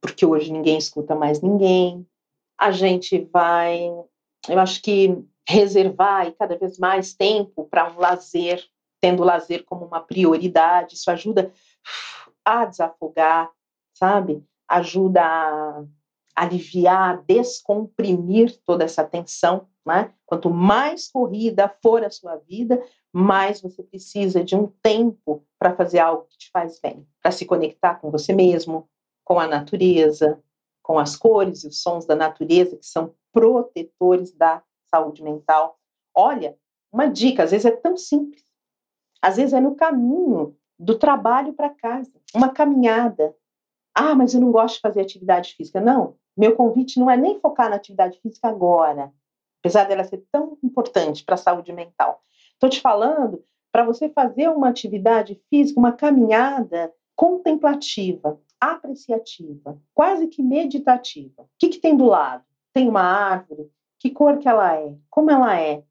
[0.00, 2.06] porque hoje ninguém escuta mais ninguém.
[2.56, 3.86] A gente vai,
[4.48, 8.64] eu acho que reservar e cada vez mais tempo para um lazer,
[9.00, 11.52] tendo o lazer como uma prioridade, isso ajuda
[12.44, 13.50] a desafogar,
[13.92, 14.44] sabe?
[14.68, 15.84] Ajuda a
[16.36, 20.14] aliviar, descomprimir toda essa tensão, né?
[20.24, 22.80] Quanto mais corrida for a sua vida,
[23.12, 27.44] mais você precisa de um tempo para fazer algo que te faz bem, para se
[27.44, 28.88] conectar com você mesmo,
[29.24, 30.40] com a natureza,
[30.80, 34.62] com as cores e os sons da natureza, que são protetores da
[34.94, 35.78] saúde mental.
[36.14, 36.56] Olha,
[36.92, 38.44] uma dica, às vezes é tão simples.
[39.22, 43.34] Às vezes é no caminho do trabalho para casa, uma caminhada.
[43.94, 45.80] Ah, mas eu não gosto de fazer atividade física.
[45.80, 49.12] Não, meu convite não é nem focar na atividade física agora,
[49.60, 52.22] apesar dela ser tão importante para a saúde mental.
[52.52, 60.42] Estou te falando para você fazer uma atividade física, uma caminhada contemplativa, apreciativa, quase que
[60.42, 61.42] meditativa.
[61.42, 62.44] O que, que tem do lado?
[62.72, 63.70] Tem uma árvore?
[64.00, 64.96] Que cor que ela é?
[65.10, 65.84] Como ela é?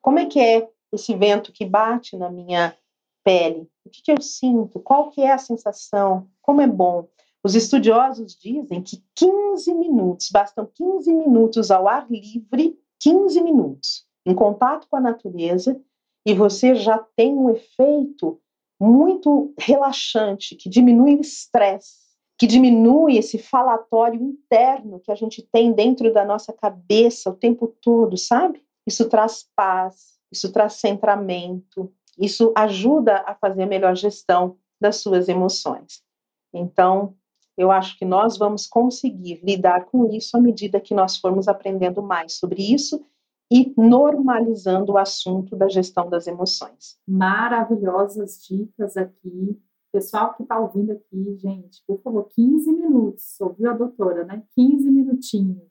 [0.00, 2.74] Como é que é esse vento que bate na minha
[3.22, 3.70] pele?
[3.84, 4.80] O que, que eu sinto?
[4.80, 6.28] Qual que é a sensação?
[6.40, 7.06] Como é bom?
[7.44, 14.34] Os estudiosos dizem que 15 minutos, bastam 15 minutos ao ar livre, 15 minutos em
[14.34, 15.80] contato com a natureza,
[16.26, 18.40] e você já tem um efeito
[18.78, 22.09] muito relaxante, que diminui o estresse,
[22.40, 27.68] que diminui esse falatório interno que a gente tem dentro da nossa cabeça o tempo
[27.82, 28.64] todo, sabe?
[28.86, 35.28] Isso traz paz, isso traz centramento, isso ajuda a fazer a melhor gestão das suas
[35.28, 36.02] emoções.
[36.50, 37.14] Então,
[37.58, 42.02] eu acho que nós vamos conseguir lidar com isso à medida que nós formos aprendendo
[42.02, 43.04] mais sobre isso
[43.52, 46.96] e normalizando o assunto da gestão das emoções.
[47.06, 49.60] Maravilhosas dicas aqui.
[49.92, 54.44] Pessoal que está ouvindo aqui, gente, por favor, 15 minutos, ouviu a doutora, né?
[54.54, 55.68] 15 minutinhos.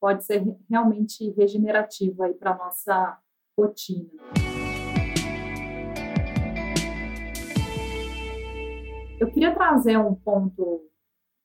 [0.00, 3.18] Pode ser realmente regenerativo aí para a nossa
[3.54, 4.08] rotina.
[9.20, 10.88] Eu queria trazer um ponto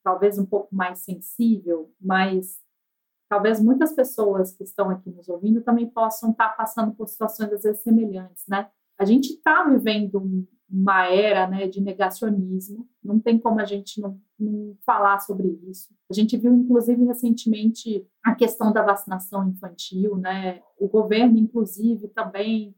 [0.02, 2.58] talvez um pouco mais sensível, mas
[3.30, 7.63] talvez muitas pessoas que estão aqui nos ouvindo também possam estar passando por situações às
[7.63, 8.72] vezes semelhantes, né?
[8.98, 14.20] A gente está vivendo uma era né, de negacionismo, não tem como a gente não,
[14.38, 15.90] não, falar sobre isso.
[16.10, 20.62] A gente viu, inclusive, recentemente a questão da vacinação infantil, né?
[20.78, 22.76] O governo, inclusive, também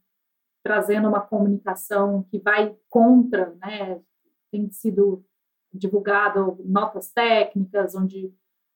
[0.64, 4.00] trazendo uma comunicação que vai contra, né?
[4.52, 5.26] Tem sido
[5.74, 8.34] divulgado notas técnicas, onde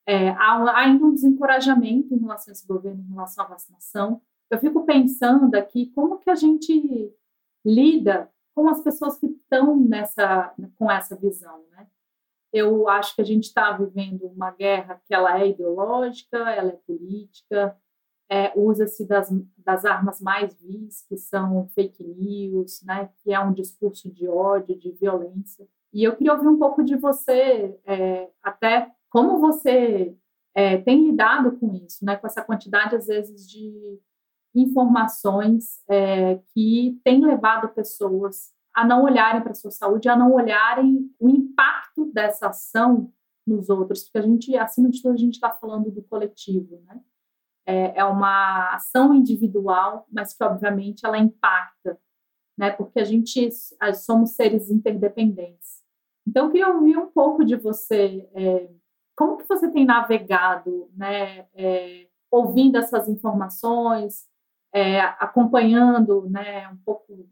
[0.08, 4.22] é, há ainda um desencorajamento em relação a esse governo, em relação à vacinação.
[4.50, 7.12] Eu fico pensando aqui como que a gente
[7.66, 11.88] lida com as pessoas que estão nessa, com essa visão, né?
[12.52, 16.80] Eu acho que a gente está vivendo uma guerra que ela é ideológica, ela é
[16.86, 17.76] política,
[18.30, 23.10] é, usa-se das, das armas mais vis, que são fake news, né?
[23.24, 25.68] Que é um discurso de ódio, de violência.
[25.92, 30.16] E eu queria ouvir um pouco de você, é, até como você
[30.56, 32.16] é, tem lidado com isso, né?
[32.16, 34.00] Com essa quantidade, às vezes, de
[34.56, 40.34] informações é, que tem levado pessoas a não olharem para a sua saúde, a não
[40.34, 43.12] olharem o impacto dessa ação
[43.46, 47.02] nos outros, porque a gente, acima de tudo, a gente está falando do coletivo, né?
[47.66, 52.00] É, é uma ação individual, mas que, obviamente, ela impacta,
[52.58, 52.72] né?
[52.72, 53.50] Porque a gente
[53.96, 55.82] somos seres interdependentes.
[56.28, 58.28] Então, eu queria ouvir um pouco de você.
[58.34, 58.70] É,
[59.16, 64.28] como que você tem navegado, né, é, ouvindo essas informações,
[64.74, 67.30] é, acompanhando né, um pouco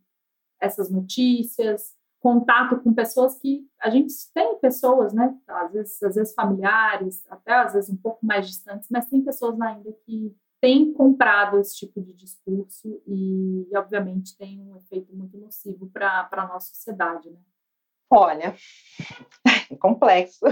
[0.59, 6.33] essas notícias, contato com pessoas que a gente tem pessoas, né, às vezes, às vezes
[6.35, 11.59] familiares, até às vezes um pouco mais distantes, mas tem pessoas ainda que têm comprado
[11.59, 17.31] esse tipo de discurso e, obviamente, tem um efeito muito nocivo para a nossa sociedade,
[17.31, 17.39] né?
[18.13, 18.55] Olha,
[19.71, 20.45] é complexo,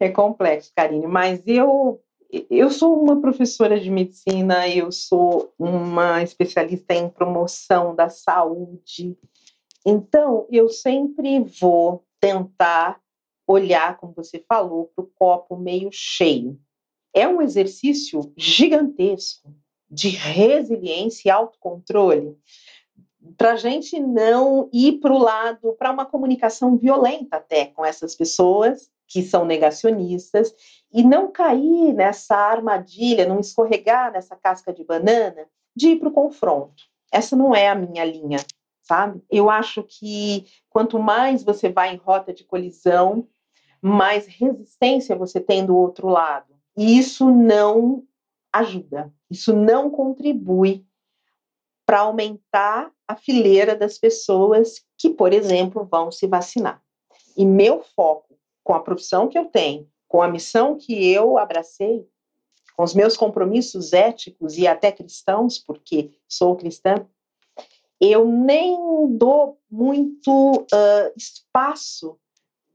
[0.00, 2.02] é complexo, Karine, mas eu
[2.50, 9.16] eu sou uma professora de medicina, eu sou uma especialista em promoção da saúde,
[9.84, 13.00] então eu sempre vou tentar
[13.46, 16.58] olhar, como você falou, para o copo meio cheio.
[17.12, 19.52] É um exercício gigantesco
[19.90, 22.36] de resiliência e autocontrole,
[23.36, 28.14] para a gente não ir para o lado, para uma comunicação violenta até com essas
[28.14, 30.54] pessoas que são negacionistas
[30.92, 36.12] e não cair nessa armadilha, não escorregar nessa casca de banana de ir para o
[36.12, 36.84] confronto.
[37.12, 38.38] Essa não é a minha linha,
[38.80, 39.20] sabe?
[39.28, 43.26] Eu acho que quanto mais você vai em rota de colisão,
[43.82, 46.54] mais resistência você tem do outro lado.
[46.76, 48.04] E isso não
[48.52, 50.86] ajuda, isso não contribui
[51.84, 56.80] para aumentar a fileira das pessoas que, por exemplo, vão se vacinar.
[57.36, 58.29] E meu foco,
[58.70, 62.06] com a profissão que eu tenho, com a missão que eu abracei,
[62.76, 67.04] com os meus compromissos éticos e até cristãos, porque sou cristã,
[68.00, 68.78] eu nem
[69.18, 72.16] dou muito uh, espaço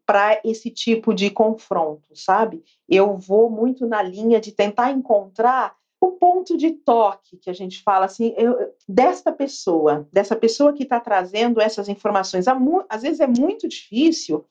[0.06, 2.62] para esse tipo de confronto, sabe?
[2.90, 7.82] Eu vou muito na linha de tentar encontrar o ponto de toque que a gente
[7.82, 12.48] fala assim, eu, desta pessoa, dessa pessoa que está trazendo essas informações.
[12.90, 14.46] Às vezes é muito difícil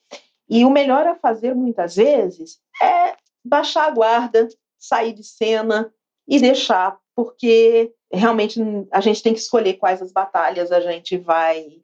[0.49, 5.93] e o melhor a fazer muitas vezes é baixar a guarda, sair de cena
[6.27, 11.83] e deixar, porque realmente a gente tem que escolher quais as batalhas a gente vai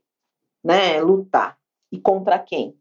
[0.63, 1.59] né, lutar
[1.91, 2.77] e contra quem.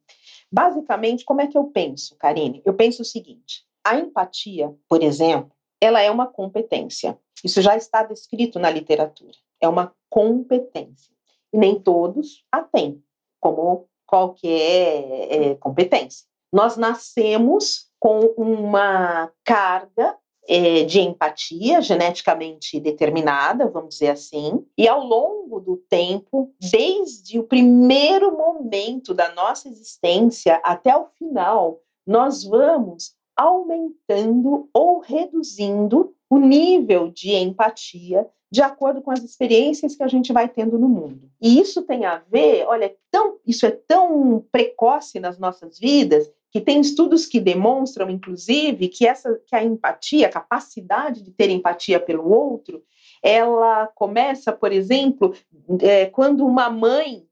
[0.52, 2.62] Basicamente, como é que eu penso, Karine?
[2.66, 5.52] Eu penso o seguinte: a empatia, por exemplo,
[5.82, 7.18] ela é uma competência.
[7.44, 9.38] Isso já está descrito na literatura.
[9.62, 11.14] É uma competência.
[11.54, 13.04] E nem todos a têm,
[13.40, 16.26] como qualquer é, competência.
[16.52, 25.04] Nós nascemos com uma carga é, de empatia geneticamente determinada, vamos dizer assim, e ao
[25.04, 33.14] longo do tempo, desde o primeiro momento da nossa existência até o final, nós vamos
[33.40, 40.34] aumentando ou reduzindo o nível de empatia de acordo com as experiências que a gente
[40.34, 41.32] vai tendo no mundo.
[41.40, 46.60] E isso tem a ver, olha, tão, isso é tão precoce nas nossas vidas que
[46.60, 52.00] tem estudos que demonstram, inclusive, que essa que a empatia, a capacidade de ter empatia
[52.00, 52.84] pelo outro,
[53.24, 55.34] ela começa, por exemplo,
[55.82, 57.26] é, quando uma mãe,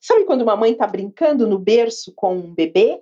[0.00, 3.00] sabe quando uma mãe está brincando no berço com um bebê?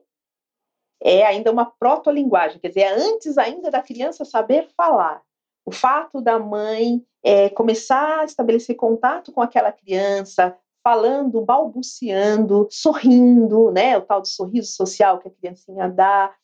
[1.05, 5.21] É ainda uma proto-linguagem, quer dizer, é antes ainda da criança saber falar.
[5.65, 13.71] O fato da mãe é, começar a estabelecer contato com aquela criança, falando, balbuciando, sorrindo,
[13.71, 13.97] né?
[13.97, 16.35] O tal de sorriso social que a criancinha dá.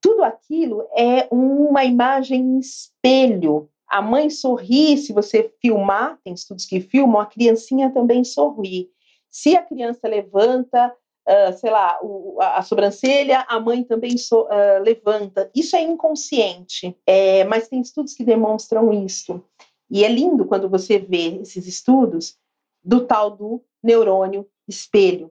[0.00, 3.68] Tudo aquilo é uma imagem espelho.
[3.86, 8.90] A mãe sorri, se você filmar, tem estudos que filmam, a criancinha também sorri.
[9.30, 10.94] Se a criança levanta,
[11.28, 15.50] uh, sei lá, o, a, a, sobrancelha, a mãe também so, uh, levanta.
[15.54, 19.42] Isso é inconsciente, é, mas tem estudos que demonstram isso.
[19.90, 22.36] E é lindo quando você vê esses estudos
[22.82, 25.30] do tal do neurônio espelho,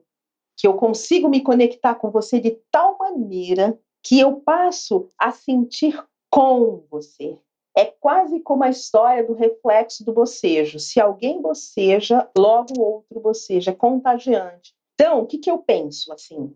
[0.56, 6.02] que eu consigo me conectar com você de tal maneira que eu passo a sentir
[6.30, 7.38] com você.
[7.76, 10.78] É quase como a história do reflexo do bocejo.
[10.78, 13.70] Se alguém boceja, logo o outro boceja.
[13.70, 14.74] É contagiante.
[15.02, 16.12] Então, o que, que eu penso?
[16.12, 16.54] Assim,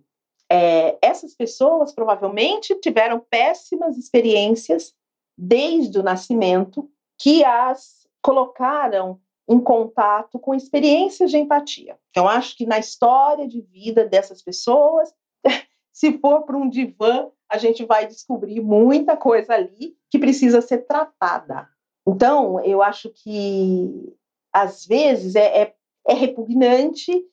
[0.49, 4.94] é, essas pessoas provavelmente tiveram péssimas experiências
[5.36, 6.88] desde o nascimento
[7.18, 11.99] que as colocaram em contato com experiências de empatia.
[12.11, 15.12] Então, acho que na história de vida dessas pessoas,
[15.92, 20.86] se for para um divã, a gente vai descobrir muita coisa ali que precisa ser
[20.86, 21.68] tratada.
[22.07, 24.14] Então, eu acho que
[24.53, 25.74] às vezes é, é,
[26.07, 27.26] é repugnante,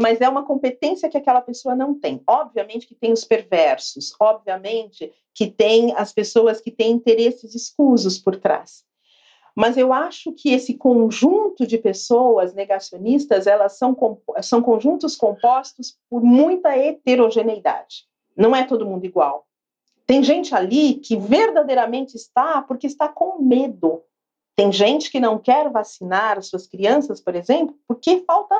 [0.00, 2.22] mas é uma competência que aquela pessoa não tem.
[2.26, 8.36] Obviamente que tem os perversos, obviamente que tem as pessoas que têm interesses escusos por
[8.36, 8.84] trás.
[9.54, 13.96] Mas eu acho que esse conjunto de pessoas negacionistas, elas são,
[14.42, 18.06] são conjuntos compostos por muita heterogeneidade.
[18.36, 19.46] Não é todo mundo igual.
[20.06, 24.02] Tem gente ali que verdadeiramente está porque está com medo.
[24.56, 28.58] Tem gente que não quer vacinar as suas crianças, por exemplo, porque falta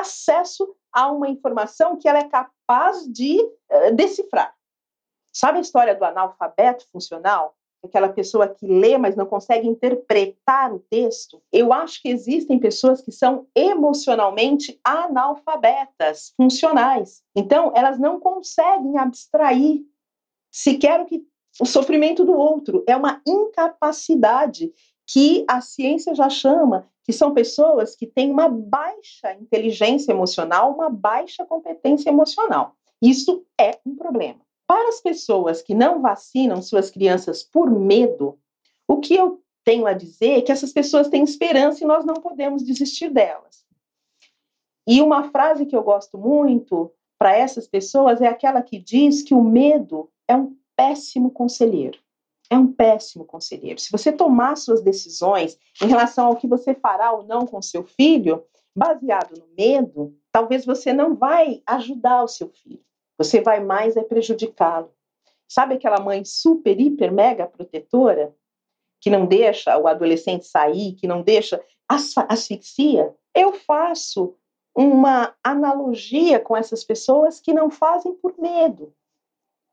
[0.00, 4.54] acesso a uma informação que ela é capaz de uh, decifrar.
[5.32, 7.56] Sabe a história do analfabeto funcional?
[7.86, 11.42] aquela pessoa que lê, mas não consegue interpretar o texto.
[11.52, 17.22] Eu acho que existem pessoas que são emocionalmente analfabetas, funcionais.
[17.34, 19.82] Então, elas não conseguem abstrair
[20.50, 21.24] sequer o, que,
[21.60, 22.84] o sofrimento do outro.
[22.86, 24.72] É uma incapacidade
[25.06, 30.90] que a ciência já chama que são pessoas que têm uma baixa inteligência emocional, uma
[30.90, 32.74] baixa competência emocional.
[33.00, 34.40] Isso é um problema.
[34.66, 38.36] Para as pessoas que não vacinam suas crianças por medo,
[38.88, 42.14] o que eu tenho a dizer é que essas pessoas têm esperança e nós não
[42.14, 43.64] podemos desistir delas.
[44.84, 49.34] E uma frase que eu gosto muito para essas pessoas é aquela que diz que
[49.34, 52.00] o medo é um péssimo conselheiro.
[52.50, 53.80] É um péssimo conselheiro.
[53.80, 57.82] Se você tomar suas decisões em relação ao que você fará ou não com seu
[57.84, 58.44] filho,
[58.76, 62.84] baseado no medo, talvez você não vai ajudar o seu filho.
[63.18, 64.92] você vai mais é prejudicá-lo.
[65.48, 68.34] Sabe aquela mãe super, hiper, mega protetora
[69.00, 73.14] que não deixa o adolescente sair, que não deixa asfixia?
[73.34, 74.36] Eu faço
[74.76, 78.92] uma analogia com essas pessoas que não fazem por medo.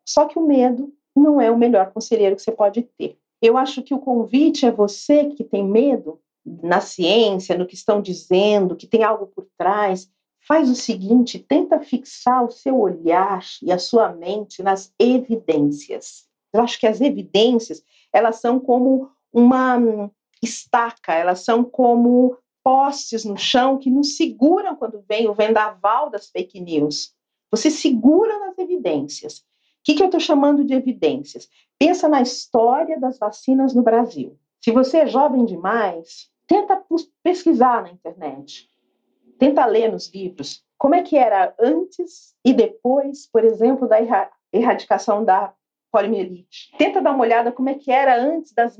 [0.07, 3.17] Só que o medo não é o melhor conselheiro que você pode ter.
[3.41, 8.01] Eu acho que o convite é você que tem medo na ciência, no que estão
[8.01, 10.09] dizendo, que tem algo por trás.
[10.47, 16.25] Faz o seguinte, tenta fixar o seu olhar e a sua mente nas evidências.
[16.53, 20.09] Eu acho que as evidências, elas são como uma
[20.41, 26.29] estaca, elas são como postes no chão que nos seguram quando vem o vendaval das
[26.29, 27.13] fake news.
[27.51, 29.43] Você segura nas evidências.
[29.83, 31.49] Que, que eu estou chamando de evidências?
[31.77, 34.37] Pensa na história das vacinas no Brasil.
[34.61, 36.81] Se você é jovem demais, tenta
[37.21, 38.69] pesquisar na internet.
[39.37, 43.97] Tenta ler nos livros como é que era antes e depois, por exemplo, da
[44.51, 45.53] erradicação da
[45.89, 46.71] poliomielite.
[46.77, 48.77] Tenta dar uma olhada como é que era antes das,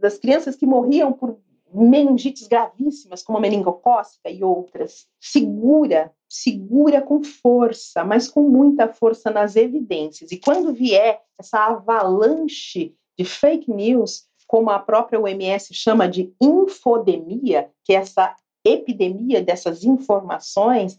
[0.00, 1.36] das crianças que morriam por
[1.74, 5.06] meningites gravíssimas, como a meningocócica e outras.
[5.20, 10.30] Segura, segura com força, mas com muita força nas evidências.
[10.30, 17.70] E quando vier essa avalanche de fake news, como a própria OMS chama de infodemia,
[17.84, 20.98] que é essa epidemia dessas informações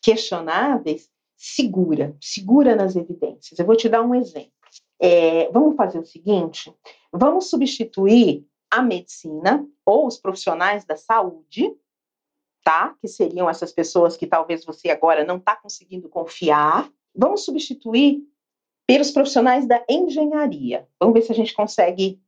[0.00, 3.58] questionáveis, segura, segura nas evidências.
[3.58, 4.52] Eu vou te dar um exemplo.
[5.00, 6.72] É, vamos fazer o seguinte:
[7.12, 11.70] vamos substituir a medicina ou os profissionais da saúde,
[12.64, 12.96] tá?
[13.02, 16.90] Que seriam essas pessoas que talvez você agora não está conseguindo confiar.
[17.14, 18.26] Vamos substituir
[18.86, 20.88] pelos profissionais da engenharia.
[20.98, 22.18] Vamos ver se a gente consegue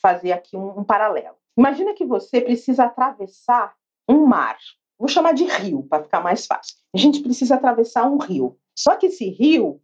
[0.00, 1.36] fazer aqui um, um paralelo.
[1.56, 3.76] Imagina que você precisa atravessar
[4.08, 4.56] um mar.
[4.98, 6.76] Vou chamar de rio para ficar mais fácil.
[6.94, 8.58] A gente precisa atravessar um rio.
[8.74, 9.82] Só que esse rio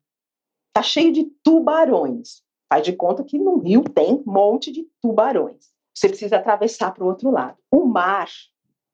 [0.69, 2.43] está cheio de tubarões.
[2.73, 5.74] Faz de conta que no rio tem um monte de tubarões.
[5.95, 7.57] Você precisa atravessar para o outro lado.
[7.71, 8.29] O mar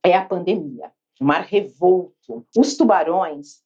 [0.05, 2.47] é a pandemia, o mar revolto.
[2.57, 3.63] Os tubarões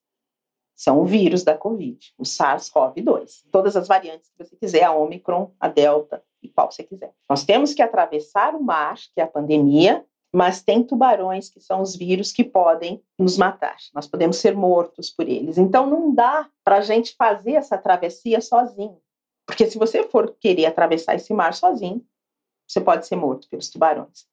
[0.77, 3.45] são o vírus da Covid, o SARS-CoV-2.
[3.51, 7.13] Todas as variantes que você quiser, a Omicron, a Delta e qual você quiser.
[7.29, 11.81] Nós temos que atravessar o mar, que é a pandemia, mas tem tubarões que são
[11.81, 13.77] os vírus que podem nos matar.
[13.95, 15.59] Nós podemos ser mortos por eles.
[15.59, 18.99] Então não dá para a gente fazer essa travessia sozinho.
[19.47, 22.05] Porque se você for querer atravessar esse mar sozinho,
[22.67, 24.27] você pode ser morto pelos tubarões.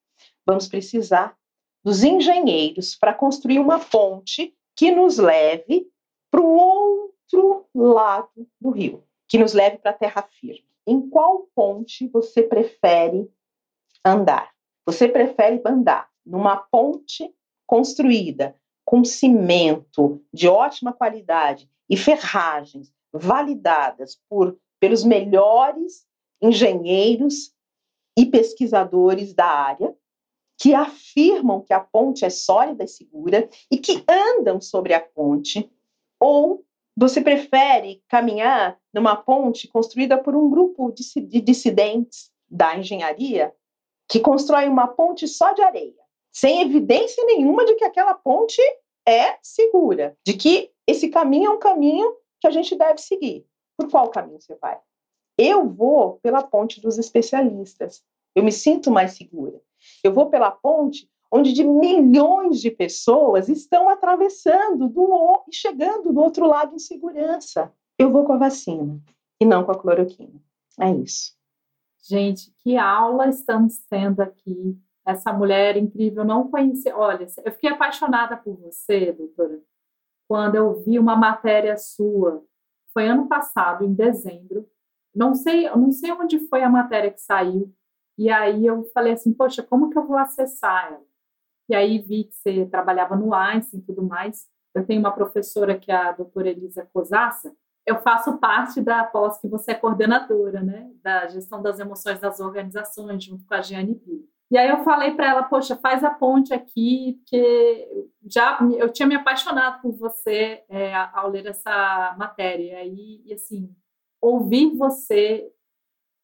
[0.45, 1.37] Vamos precisar
[1.83, 5.87] dos engenheiros para construir uma ponte que nos leve
[6.29, 10.65] para o outro lado do rio, que nos leve para a terra firme.
[10.85, 13.29] Em qual ponte você prefere
[14.03, 14.51] andar?
[14.85, 17.33] Você prefere andar numa ponte
[17.67, 26.05] construída com cimento de ótima qualidade e ferragens validadas por pelos melhores
[26.41, 27.53] engenheiros
[28.21, 29.95] e pesquisadores da área
[30.55, 35.67] que afirmam que a ponte é sólida e segura e que andam sobre a ponte,
[36.19, 36.63] ou
[36.95, 43.51] você prefere caminhar numa ponte construída por um grupo de dissidentes da engenharia
[44.07, 48.61] que constrói uma ponte só de areia, sem evidência nenhuma de que aquela ponte
[49.07, 53.47] é segura, de que esse caminho é um caminho que a gente deve seguir.
[53.75, 54.79] Por qual caminho você vai?
[55.39, 58.03] Eu vou pela ponte dos especialistas.
[58.35, 59.59] Eu me sinto mais segura.
[60.03, 66.19] Eu vou pela ponte onde de milhões de pessoas estão atravessando do e chegando do
[66.19, 67.71] outro lado em segurança.
[67.97, 68.99] Eu vou com a vacina
[69.39, 70.41] e não com a cloroquina.
[70.79, 71.33] É isso.
[72.03, 74.77] Gente, que aula estamos tendo aqui.
[75.05, 76.91] Essa mulher incrível, não conheci.
[76.91, 79.59] Olha, eu fiquei apaixonada por você, doutora,
[80.27, 82.43] quando eu vi uma matéria sua.
[82.93, 84.67] Foi ano passado, em dezembro,
[85.15, 87.73] não sei, não sei onde foi a matéria que saiu.
[88.21, 91.01] E aí eu falei assim, poxa, como que eu vou acessar ela?
[91.67, 94.47] E aí vi que você trabalhava no Einstein e tudo mais.
[94.75, 97.51] Eu tenho uma professora que é a doutora Elisa Cosassa.
[97.83, 100.91] Eu faço parte da pós que você é coordenadora, né?
[101.01, 104.29] Da gestão das emoções das organizações, junto com a Giane Pires.
[104.51, 109.07] E aí eu falei para ela, poxa, faz a ponte aqui, porque já eu tinha
[109.07, 112.85] me apaixonado por você é, ao ler essa matéria.
[112.85, 113.75] E, e assim,
[114.21, 115.51] ouvir você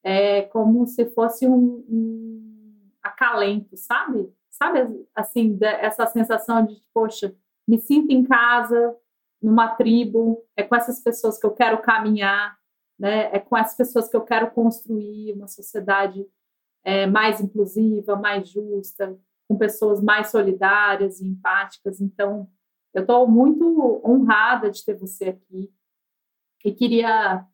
[0.08, 4.34] é como se fosse um, um acalento, sabe?
[4.50, 7.36] Sabe, assim, essa sensação de, poxa,
[7.68, 8.96] me sinto em casa,
[9.42, 12.58] numa tribo, é com essas pessoas que eu quero caminhar,
[12.98, 13.36] né?
[13.36, 16.26] É com essas pessoas que eu quero construir uma sociedade
[16.86, 22.00] é, mais inclusiva, mais justa, com pessoas mais solidárias e empáticas.
[22.00, 22.50] Então,
[22.94, 25.70] eu estou muito honrada de ter você aqui.
[26.64, 27.46] e queria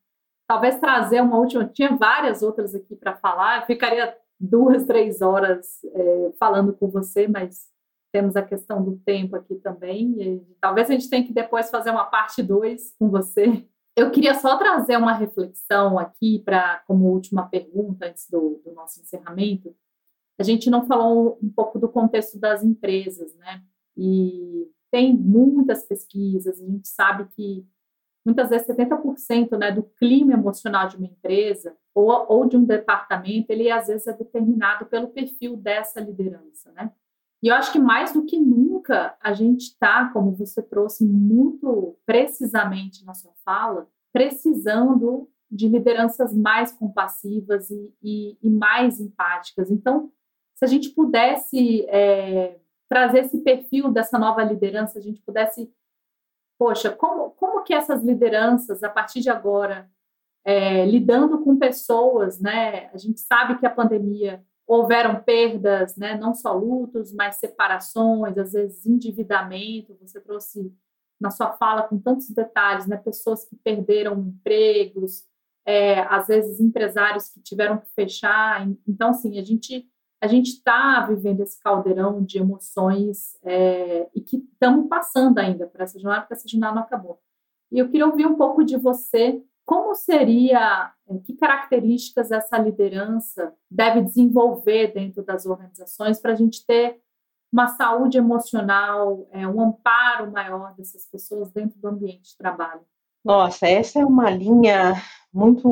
[0.54, 1.66] talvez trazer uma última.
[1.66, 7.68] Tinha várias outras aqui para falar, ficaria duas, três horas é, falando com você, mas
[8.12, 10.22] temos a questão do tempo aqui também.
[10.22, 13.66] E talvez a gente tenha que depois fazer uma parte dois com você.
[13.96, 19.02] Eu queria só trazer uma reflexão aqui para como última pergunta antes do, do nosso
[19.02, 19.76] encerramento.
[20.40, 23.62] A gente não falou um pouco do contexto das empresas, né?
[23.98, 27.66] E tem muitas pesquisas, a gente sabe que
[28.26, 33.52] muitas vezes 70% né, do clima emocional de uma empresa ou, ou de um departamento,
[33.52, 36.92] ele às vezes é determinado pelo perfil dessa liderança, né?
[37.42, 41.98] E eu acho que mais do que nunca a gente está, como você trouxe muito
[42.06, 49.70] precisamente na sua fala, precisando de lideranças mais compassivas e, e, e mais empáticas.
[49.70, 50.10] Então,
[50.56, 52.58] se a gente pudesse é,
[52.88, 55.70] trazer esse perfil dessa nova liderança, a gente pudesse
[56.58, 59.90] poxa, como, como que essas lideranças, a partir de agora,
[60.46, 62.90] é, lidando com pessoas, né?
[62.94, 66.18] A gente sabe que a pandemia houveram perdas, né?
[66.18, 69.98] Não só lutos, mas separações, às vezes endividamento.
[70.02, 70.74] Você trouxe
[71.20, 72.98] na sua fala com tantos detalhes, né?
[72.98, 75.26] Pessoas que perderam empregos,
[75.66, 78.68] é, às vezes empresários que tiveram que fechar.
[78.88, 79.90] Então, assim, a gente
[80.24, 85.82] a gente está vivendo esse caldeirão de emoções é, e que estamos passando ainda por
[85.82, 87.20] essa jornada, porque essa jornada não acabou.
[87.70, 93.54] E eu queria ouvir um pouco de você, como seria, é, que características essa liderança
[93.70, 97.02] deve desenvolver dentro das organizações para a gente ter
[97.52, 102.86] uma saúde emocional, é, um amparo maior dessas pessoas dentro do ambiente de trabalho?
[103.24, 105.02] Nossa, essa é uma linha
[105.34, 105.68] muito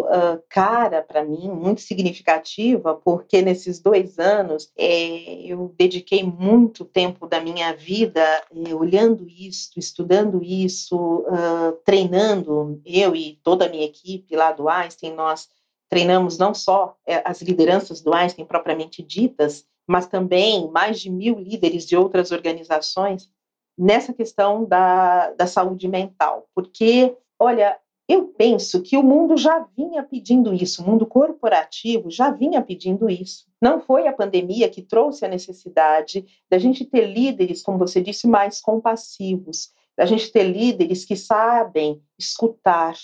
[0.00, 7.26] uh, cara para mim, muito significativa, porque nesses dois anos é, eu dediquei muito tempo
[7.26, 12.80] da minha vida é, olhando isso, estudando isso, uh, treinando.
[12.84, 15.48] Eu e toda a minha equipe lá do Einstein, nós
[15.88, 21.38] treinamos não só é, as lideranças do Einstein propriamente ditas, mas também mais de mil
[21.38, 23.30] líderes de outras organizações
[23.76, 30.02] nessa questão da, da saúde mental, porque, olha, eu penso que o mundo já vinha
[30.02, 33.46] pedindo isso, o mundo corporativo já vinha pedindo isso.
[33.60, 38.28] Não foi a pandemia que trouxe a necessidade da gente ter líderes, como você disse,
[38.28, 42.94] mais compassivos, da gente ter líderes que sabem escutar,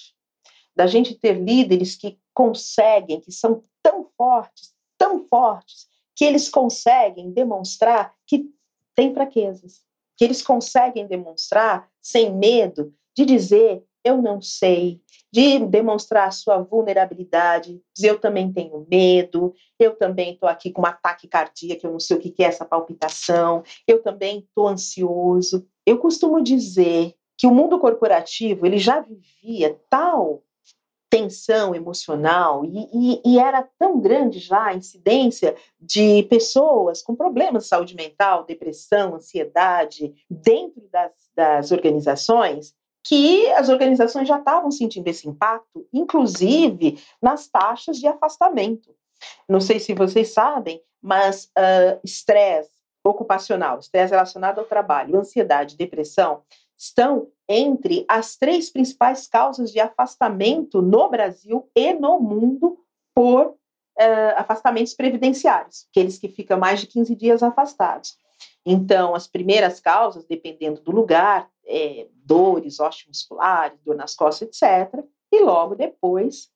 [0.77, 7.33] da gente ter líderes que conseguem, que são tão fortes, tão fortes, que eles conseguem
[7.33, 8.49] demonstrar que
[8.95, 9.81] têm fraquezas,
[10.23, 15.01] que eles conseguem demonstrar sem medo de dizer eu não sei,
[15.33, 20.87] de demonstrar sua vulnerabilidade, dizer eu também tenho medo, eu também estou aqui com um
[20.87, 25.66] ataque cardíaco, eu não sei o que é essa palpitação, eu também estou ansioso.
[25.85, 30.45] Eu costumo dizer que o mundo corporativo ele já vivia tal
[31.13, 37.65] tensão emocional e, e, e, era tão grande já a incidência de pessoas com problemas
[37.65, 45.07] de saúde mental, depressão, ansiedade dentro das, das organizações que as organizações já estavam sentindo
[45.07, 48.95] esse impacto, inclusive nas taxas de afastamento.
[49.47, 52.71] Não sei se vocês sabem, mas uh, estresse
[53.05, 56.43] ocupacional, estresse relacionado ao trabalho, ansiedade, depressão,
[56.79, 62.79] estão entre as três principais causas de afastamento no Brasil e no mundo
[63.15, 68.17] por uh, afastamentos previdenciários, aqueles que ficam mais de 15 dias afastados.
[68.65, 75.05] Então, as primeiras causas, dependendo do lugar, é, dores osteomusculares, dor nas costas, etc.
[75.31, 76.51] E logo depois,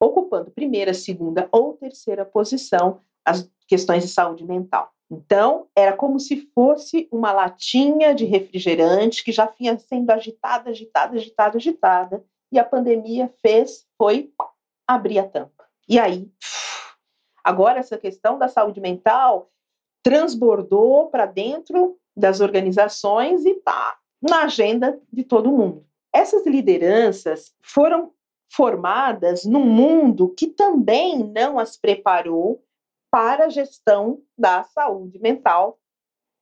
[0.00, 4.92] ocupando primeira, segunda ou terceira posição, as questões de saúde mental.
[5.10, 11.16] Então, era como se fosse uma latinha de refrigerante que já vinha sendo agitada, agitada,
[11.16, 14.30] agitada, agitada, e a pandemia fez, foi
[14.86, 15.64] abrir a tampa.
[15.88, 16.30] E aí,
[17.42, 19.50] agora essa questão da saúde mental
[20.02, 25.86] transbordou para dentro das organizações e está na agenda de todo mundo.
[26.12, 28.12] Essas lideranças foram
[28.50, 32.62] formadas num mundo que também não as preparou
[33.10, 35.78] para a gestão da saúde mental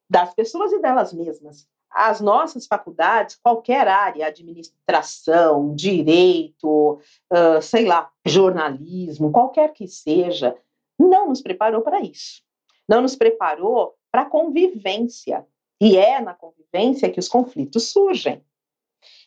[0.09, 1.67] das pessoas e delas mesmas.
[1.91, 7.01] As nossas faculdades, qualquer área, administração, direito,
[7.33, 10.57] uh, sei lá, jornalismo, qualquer que seja,
[10.99, 12.43] não nos preparou para isso.
[12.89, 15.47] Não nos preparou para a convivência
[15.81, 18.43] e é na convivência que os conflitos surgem.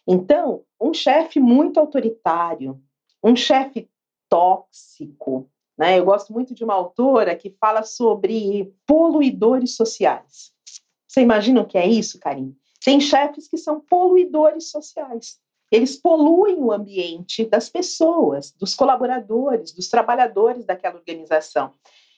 [0.07, 2.81] Então, um chefe muito autoritário,
[3.23, 3.89] um chefe
[4.27, 5.49] tóxico,
[5.79, 5.97] né?
[5.97, 10.51] Eu gosto muito de uma autora que fala sobre poluidores sociais.
[11.07, 12.53] Você imagina o que é isso, Karim?
[12.83, 15.39] Tem chefes que são poluidores sociais.
[15.71, 21.73] eles poluem o ambiente das pessoas, dos colaboradores, dos trabalhadores daquela organização.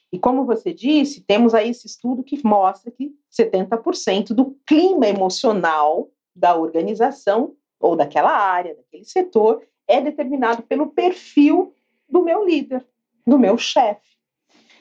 [0.09, 6.09] E como você disse, temos aí esse estudo que mostra que 70% do clima emocional
[6.34, 11.76] da organização ou daquela área, daquele setor, é determinado pelo perfil
[12.07, 12.86] do meu líder,
[13.26, 14.11] do meu chefe.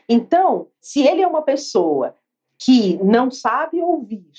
[0.09, 2.17] Então, se ele é uma pessoa
[2.59, 4.31] que não sabe ouvir,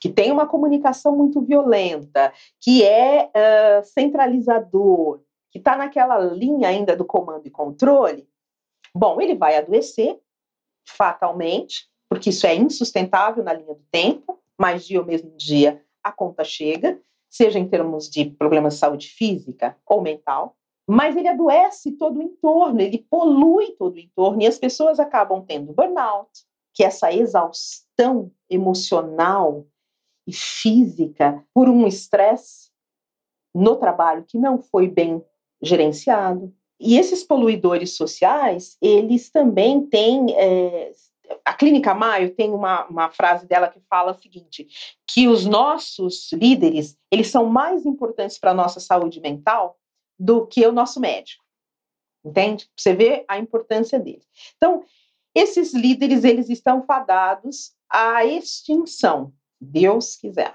[0.00, 6.96] que tem uma comunicação muito violenta, que é uh, centralizador, que está naquela linha ainda
[6.96, 8.28] do comando e controle,
[8.94, 10.18] bom, ele vai adoecer
[10.86, 16.10] fatalmente, porque isso é insustentável na linha do tempo, mas dia ou mesmo dia a
[16.10, 20.56] conta chega, seja em termos de problemas de saúde física ou mental,
[20.88, 25.44] mas ele adoece todo o entorno, ele polui todo o entorno e as pessoas acabam
[25.46, 26.30] tendo burnout,
[26.72, 29.66] que é essa exaustão emocional
[30.26, 32.70] e física por um estresse
[33.54, 35.22] no trabalho que não foi bem
[35.60, 36.54] gerenciado.
[36.80, 40.34] E esses poluidores sociais, eles também têm.
[40.36, 40.92] É,
[41.44, 44.66] a Clínica Maio tem uma, uma frase dela que fala o seguinte:
[45.06, 49.76] que os nossos líderes eles são mais importantes para a nossa saúde mental
[50.18, 51.44] do que o nosso médico.
[52.24, 52.68] Entende?
[52.76, 54.26] Você vê a importância deles.
[54.56, 54.84] Então,
[55.34, 59.32] esses líderes eles estão fadados à extinção.
[59.60, 60.54] Deus quiser.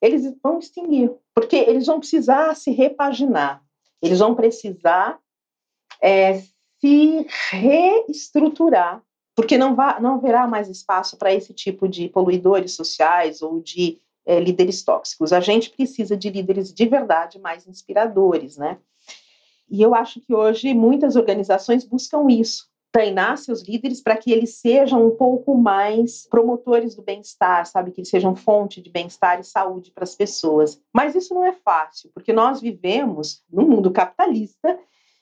[0.00, 3.62] Eles vão extinguir, porque eles vão precisar se repaginar,
[4.00, 5.18] eles vão precisar
[6.00, 6.40] é,
[6.80, 9.02] se reestruturar,
[9.34, 14.00] porque não, vai, não haverá mais espaço para esse tipo de poluidores sociais ou de
[14.28, 15.32] é, líderes tóxicos.
[15.32, 18.78] A gente precisa de líderes de verdade mais inspiradores, né?
[19.70, 24.56] E eu acho que hoje muitas organizações buscam isso, treinar seus líderes para que eles
[24.56, 27.90] sejam um pouco mais promotores do bem-estar, sabe?
[27.90, 30.78] Que eles sejam fonte de bem-estar e saúde para as pessoas.
[30.92, 34.78] Mas isso não é fácil, porque nós vivemos num mundo capitalista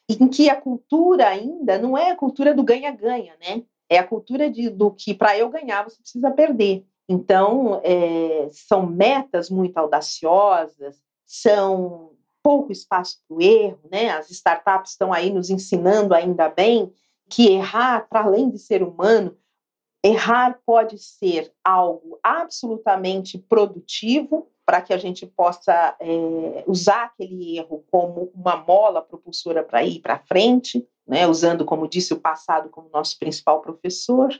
[0.08, 3.62] em que a cultura ainda não é a cultura do ganha-ganha, né?
[3.88, 6.84] É a cultura de, do que para eu ganhar você precisa perder.
[7.08, 14.10] Então, é, são metas muito audaciosas, são pouco espaço para o erro, né?
[14.10, 16.92] As startups estão aí nos ensinando ainda bem
[17.28, 19.36] que errar, para além de ser humano,
[20.02, 27.84] errar pode ser algo absolutamente produtivo para que a gente possa é, usar aquele erro
[27.90, 32.90] como uma mola propulsora para ir para frente, né, usando, como disse, o passado como
[32.90, 34.32] nosso principal professor.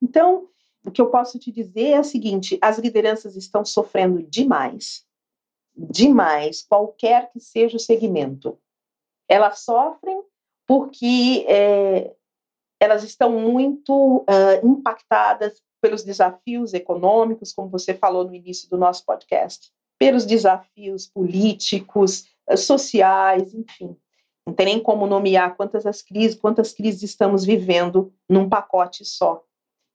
[0.00, 0.48] Então,
[0.84, 5.04] o que eu posso te dizer é o seguinte: as lideranças estão sofrendo demais,
[5.74, 8.58] demais, qualquer que seja o segmento.
[9.28, 10.22] Elas sofrem
[10.66, 12.14] porque é,
[12.80, 19.04] elas estão muito uh, impactadas pelos desafios econômicos, como você falou no início do nosso
[19.04, 22.26] podcast, pelos desafios políticos,
[22.56, 23.96] sociais, enfim.
[24.46, 29.44] Não tem nem como nomear quantas as crises, quantas crises estamos vivendo num pacote só.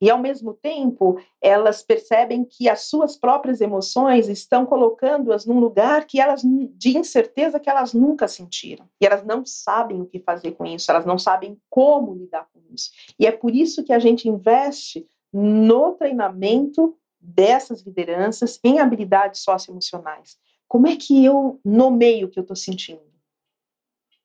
[0.01, 6.05] E, ao mesmo tempo, elas percebem que as suas próprias emoções estão colocando-as num lugar
[6.05, 8.87] que elas, de incerteza que elas nunca sentiram.
[8.99, 12.59] E elas não sabem o que fazer com isso, elas não sabem como lidar com
[12.73, 12.91] isso.
[13.17, 20.37] E é por isso que a gente investe no treinamento dessas lideranças em habilidades socioemocionais.
[20.67, 23.14] Como é que eu nomeio o que eu estou sentindo?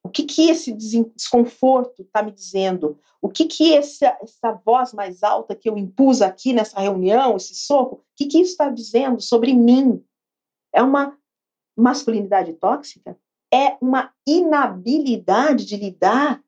[0.03, 2.98] O que, que esse desconforto está me dizendo?
[3.20, 7.55] O que, que essa, essa voz mais alta que eu impus aqui nessa reunião, esse
[7.55, 10.03] soco, o que, que isso está dizendo sobre mim?
[10.72, 11.16] É uma
[11.76, 13.18] masculinidade tóxica?
[13.53, 16.42] É uma inabilidade de lidar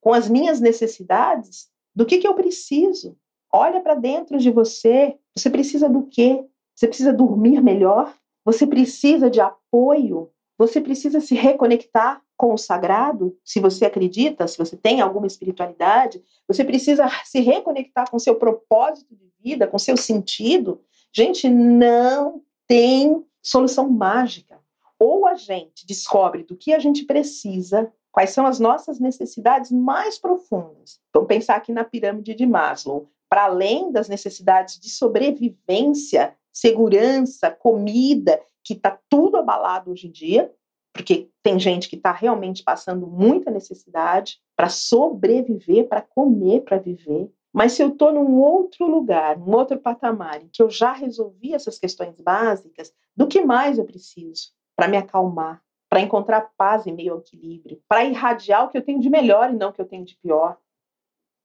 [0.00, 1.68] com as minhas necessidades?
[1.94, 3.16] Do que, que eu preciso?
[3.52, 5.18] Olha para dentro de você.
[5.36, 6.46] Você precisa do quê?
[6.74, 8.16] Você precisa dormir melhor?
[8.44, 10.30] Você precisa de apoio?
[10.56, 16.24] Você precisa se reconectar com o sagrado, se você acredita, se você tem alguma espiritualidade,
[16.48, 20.80] você precisa se reconectar com seu propósito de vida, com seu sentido.
[21.12, 24.58] Gente, não tem solução mágica.
[24.98, 30.18] Ou a gente descobre do que a gente precisa, quais são as nossas necessidades mais
[30.18, 30.98] profundas.
[31.12, 33.06] Vamos pensar aqui na pirâmide de Maslow.
[33.28, 40.50] Para além das necessidades de sobrevivência, segurança, comida, que está tudo abalado hoje em dia,
[40.92, 47.30] porque tem gente que está realmente passando muita necessidade para sobreviver, para comer, para viver.
[47.52, 51.54] Mas se eu estou num outro lugar, num outro patamar, em que eu já resolvi
[51.54, 56.92] essas questões básicas, do que mais eu preciso para me acalmar, para encontrar paz em
[56.92, 59.80] meio ao equilíbrio, para irradiar o que eu tenho de melhor e não o que
[59.80, 60.56] eu tenho de pior,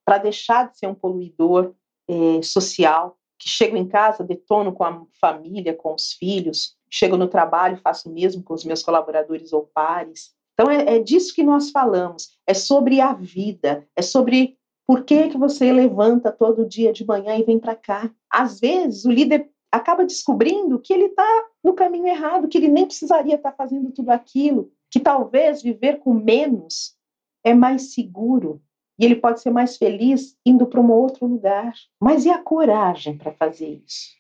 [0.06, 1.74] para deixar de ser um poluidor
[2.08, 7.27] eh, social, que chego em casa, detono com a família, com os filhos, chego no
[7.27, 10.33] trabalho, faço o mesmo com os meus colaboradores ou pares.
[10.53, 14.57] Então é, é disso que nós falamos, é sobre a vida, é sobre
[14.88, 18.09] por que, que você levanta todo dia de manhã e vem para cá.
[18.29, 22.86] Às vezes o líder acaba descobrindo que ele está no caminho errado, que ele nem
[22.86, 26.95] precisaria estar tá fazendo tudo aquilo, que talvez viver com menos
[27.43, 28.61] é mais seguro
[28.98, 31.74] e ele pode ser mais feliz indo para um outro lugar.
[32.00, 34.14] Mas e a coragem para fazer isso?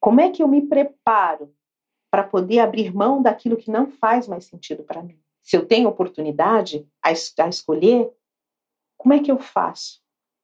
[0.00, 1.54] Como é que eu me preparo
[2.10, 5.18] para poder abrir mão daquilo que não faz mais sentido para mim?
[5.42, 8.12] Se eu tenho oportunidade a, a escolher,
[8.96, 10.00] como é que eu faço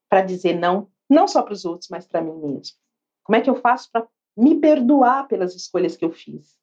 [0.08, 2.76] para dizer não, não só para os outros, mas para mim mesmo?
[3.24, 4.06] Como é que eu faço para
[4.36, 6.56] me perdoar pelas escolhas que eu fiz?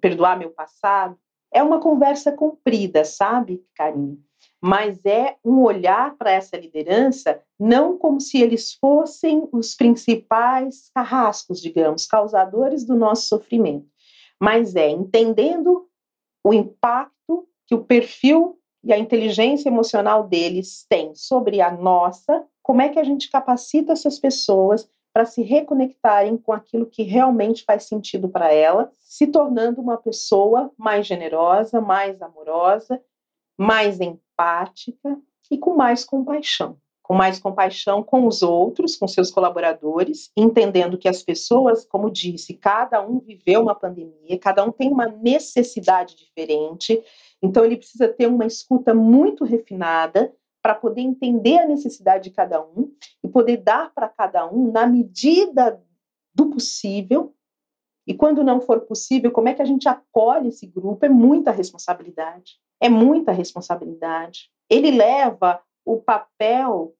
[0.00, 1.18] Perdoar meu passado?
[1.52, 4.22] É uma conversa comprida, sabe, carinho?
[4.60, 11.60] Mas é um olhar para essa liderança não como se eles fossem os principais carrascos,
[11.60, 13.86] digamos, causadores do nosso sofrimento,
[14.40, 15.88] mas é entendendo
[16.44, 22.82] o impacto que o perfil e a inteligência emocional deles têm sobre a nossa, como
[22.82, 27.84] é que a gente capacita essas pessoas para se reconectarem com aquilo que realmente faz
[27.84, 33.00] sentido para ela, se tornando uma pessoa mais generosa, mais amorosa,
[33.58, 35.18] mais empática
[35.50, 36.76] e com mais compaixão.
[37.02, 42.54] Com mais compaixão com os outros, com seus colaboradores, entendendo que as pessoas, como disse,
[42.54, 47.02] cada um viveu uma pandemia, cada um tem uma necessidade diferente,
[47.42, 50.32] então ele precisa ter uma escuta muito refinada
[50.62, 54.86] para poder entender a necessidade de cada um e poder dar para cada um na
[54.86, 55.82] medida
[56.32, 57.34] do possível.
[58.06, 61.04] E quando não for possível, como é que a gente acolhe esse grupo?
[61.04, 62.60] É muita responsabilidade.
[62.82, 64.50] É muita responsabilidade.
[64.68, 66.94] Ele leva o papel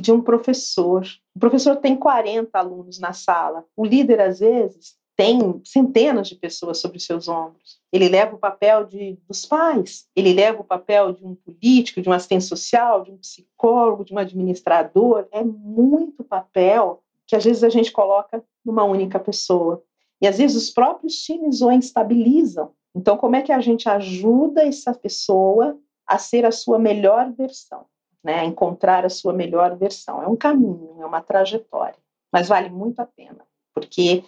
[0.00, 1.04] de um professor.
[1.34, 3.64] O professor tem 40 alunos na sala.
[3.76, 7.80] O líder, às vezes, tem centenas de pessoas sobre seus ombros.
[7.90, 12.08] Ele leva o papel de, dos pais, ele leva o papel de um político, de
[12.08, 15.26] um assistente social, de um psicólogo, de um administrador.
[15.32, 19.82] É muito papel que às vezes a gente coloca numa única pessoa.
[20.20, 22.72] E às vezes os próprios times o instabilizam.
[22.96, 27.84] Então, como é que a gente ajuda essa pessoa a ser a sua melhor versão,
[28.24, 28.40] né?
[28.40, 30.22] a encontrar a sua melhor versão?
[30.22, 31.98] É um caminho, é uma trajetória,
[32.32, 34.24] mas vale muito a pena, porque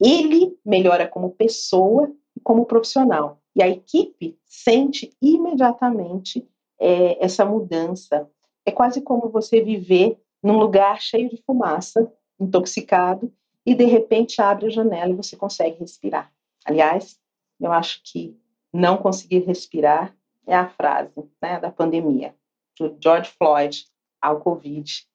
[0.00, 3.40] ele melhora como pessoa e como profissional.
[3.56, 6.48] E a equipe sente imediatamente
[6.80, 8.30] é, essa mudança.
[8.64, 13.32] É quase como você viver num lugar cheio de fumaça, intoxicado,
[13.66, 16.32] e de repente abre a janela e você consegue respirar.
[16.64, 17.20] Aliás,
[17.62, 18.36] eu acho que
[18.72, 22.34] não conseguir respirar é a frase né, da pandemia,
[22.78, 23.86] do George Floyd
[24.20, 25.06] ao Covid,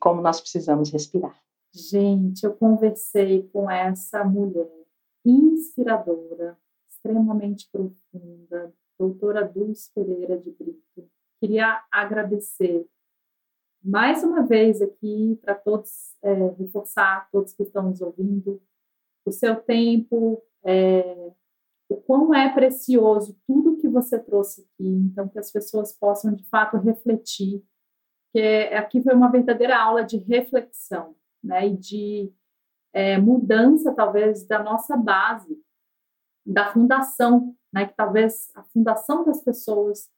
[0.00, 1.38] como nós precisamos respirar.
[1.72, 4.70] Gente, eu conversei com essa mulher
[5.24, 6.58] inspiradora,
[6.88, 11.10] extremamente profunda, doutora Dulce Pereira de Brito.
[11.38, 12.86] Queria agradecer
[13.84, 18.60] mais uma vez aqui para todos, é, reforçar todos que estão nos ouvindo,
[19.24, 21.32] o seu tempo, é,
[21.88, 26.44] o quão é precioso tudo que você trouxe aqui, então que as pessoas possam de
[26.48, 27.62] fato refletir,
[28.32, 28.40] que
[28.74, 32.32] aqui foi uma verdadeira aula de reflexão né, e de
[32.92, 35.62] é, mudança, talvez, da nossa base,
[36.44, 40.10] da fundação, né, que talvez a fundação das pessoas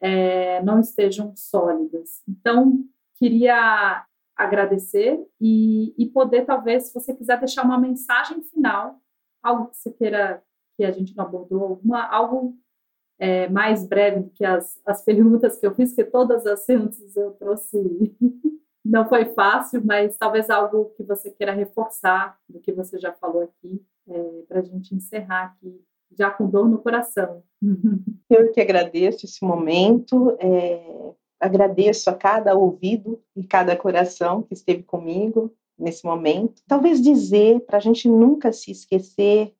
[0.00, 2.22] é, não estejam sólidas.
[2.28, 2.84] Então,
[3.16, 4.04] queria
[4.36, 9.00] agradecer e, e poder, talvez, se você quiser deixar uma mensagem final,
[9.42, 10.42] algo que você queira
[10.76, 12.56] que a gente não abordou, alguma, algo
[13.18, 17.16] é, mais breve do que as, as perguntas que eu fiz, que todas as perguntas
[17.16, 17.78] eu trouxe
[18.84, 23.42] não foi fácil, mas talvez algo que você queira reforçar do que você já falou
[23.42, 25.80] aqui, é, para a gente encerrar aqui,
[26.16, 27.42] já com dor no coração.
[28.28, 34.82] Eu que agradeço esse momento, é, agradeço a cada ouvido e cada coração que esteve
[34.82, 36.62] comigo nesse momento.
[36.68, 39.54] Talvez dizer, para a gente nunca se esquecer,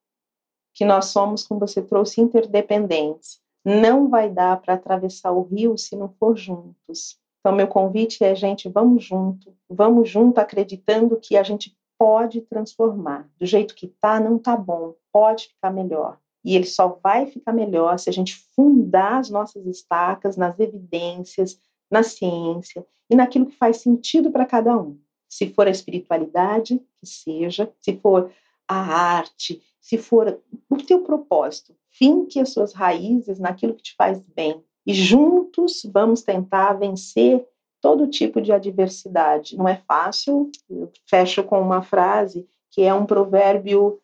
[0.75, 3.41] que nós somos, como você trouxe, interdependentes.
[3.64, 7.18] Não vai dar para atravessar o rio se não for juntos.
[7.41, 13.29] Então, meu convite é, gente, vamos junto, vamos junto acreditando que a gente pode transformar.
[13.39, 16.18] Do jeito que tá, não tá bom, pode ficar melhor.
[16.45, 21.59] E ele só vai ficar melhor se a gente fundar as nossas estacas nas evidências,
[21.91, 24.99] na ciência e naquilo que faz sentido para cada um.
[25.29, 28.31] Se for a espiritualidade, que seja, se for
[28.68, 34.18] a arte, se for o teu propósito, finque as suas raízes naquilo que te faz
[34.35, 37.47] bem, e juntos vamos tentar vencer
[37.82, 39.59] todo tipo de adversidade.
[39.59, 40.51] Não é fácil.
[40.70, 44.01] Eu fecho com uma frase que é um provérbio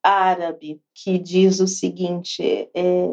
[0.00, 2.40] árabe que diz o seguinte:
[2.72, 3.08] é,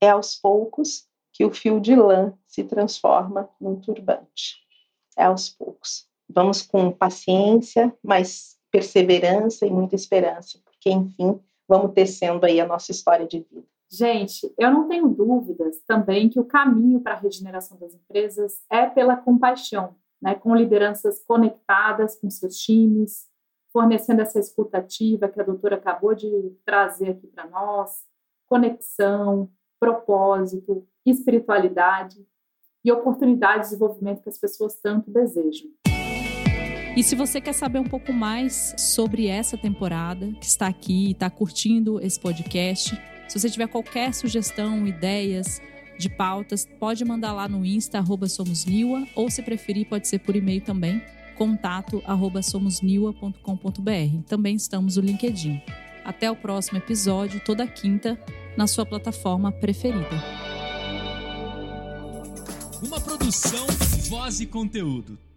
[0.00, 4.56] é aos poucos que o fio de lã se transforma num turbante.
[5.16, 6.04] É aos poucos.
[6.28, 12.90] Vamos com paciência, mas perseverança e muita esperança, porque enfim, vamos tecendo aí a nossa
[12.90, 13.64] história de vida.
[13.88, 18.86] Gente, eu não tenho dúvidas também que o caminho para a regeneração das empresas é
[18.86, 23.28] pela compaixão, né, com lideranças conectadas com seus times,
[23.72, 28.02] fornecendo essa escutativa que a doutora acabou de trazer aqui para nós,
[28.48, 32.26] conexão, propósito, espiritualidade
[32.84, 35.70] e oportunidade de desenvolvimento que as pessoas tanto desejam.
[36.94, 41.12] E se você quer saber um pouco mais sobre essa temporada, que está aqui e
[41.12, 45.58] está curtindo esse podcast, se você tiver qualquer sugestão, ideias
[45.98, 48.26] de pautas, pode mandar lá no Insta, arroba
[49.14, 51.00] ou se preferir, pode ser por e-mail também,
[51.34, 52.40] contato arroba.
[54.28, 55.62] Também estamos no LinkedIn.
[56.04, 58.20] Até o próximo episódio, toda quinta,
[58.54, 60.10] na sua plataforma preferida.
[62.82, 63.66] Uma produção,
[64.10, 65.31] voz e conteúdo.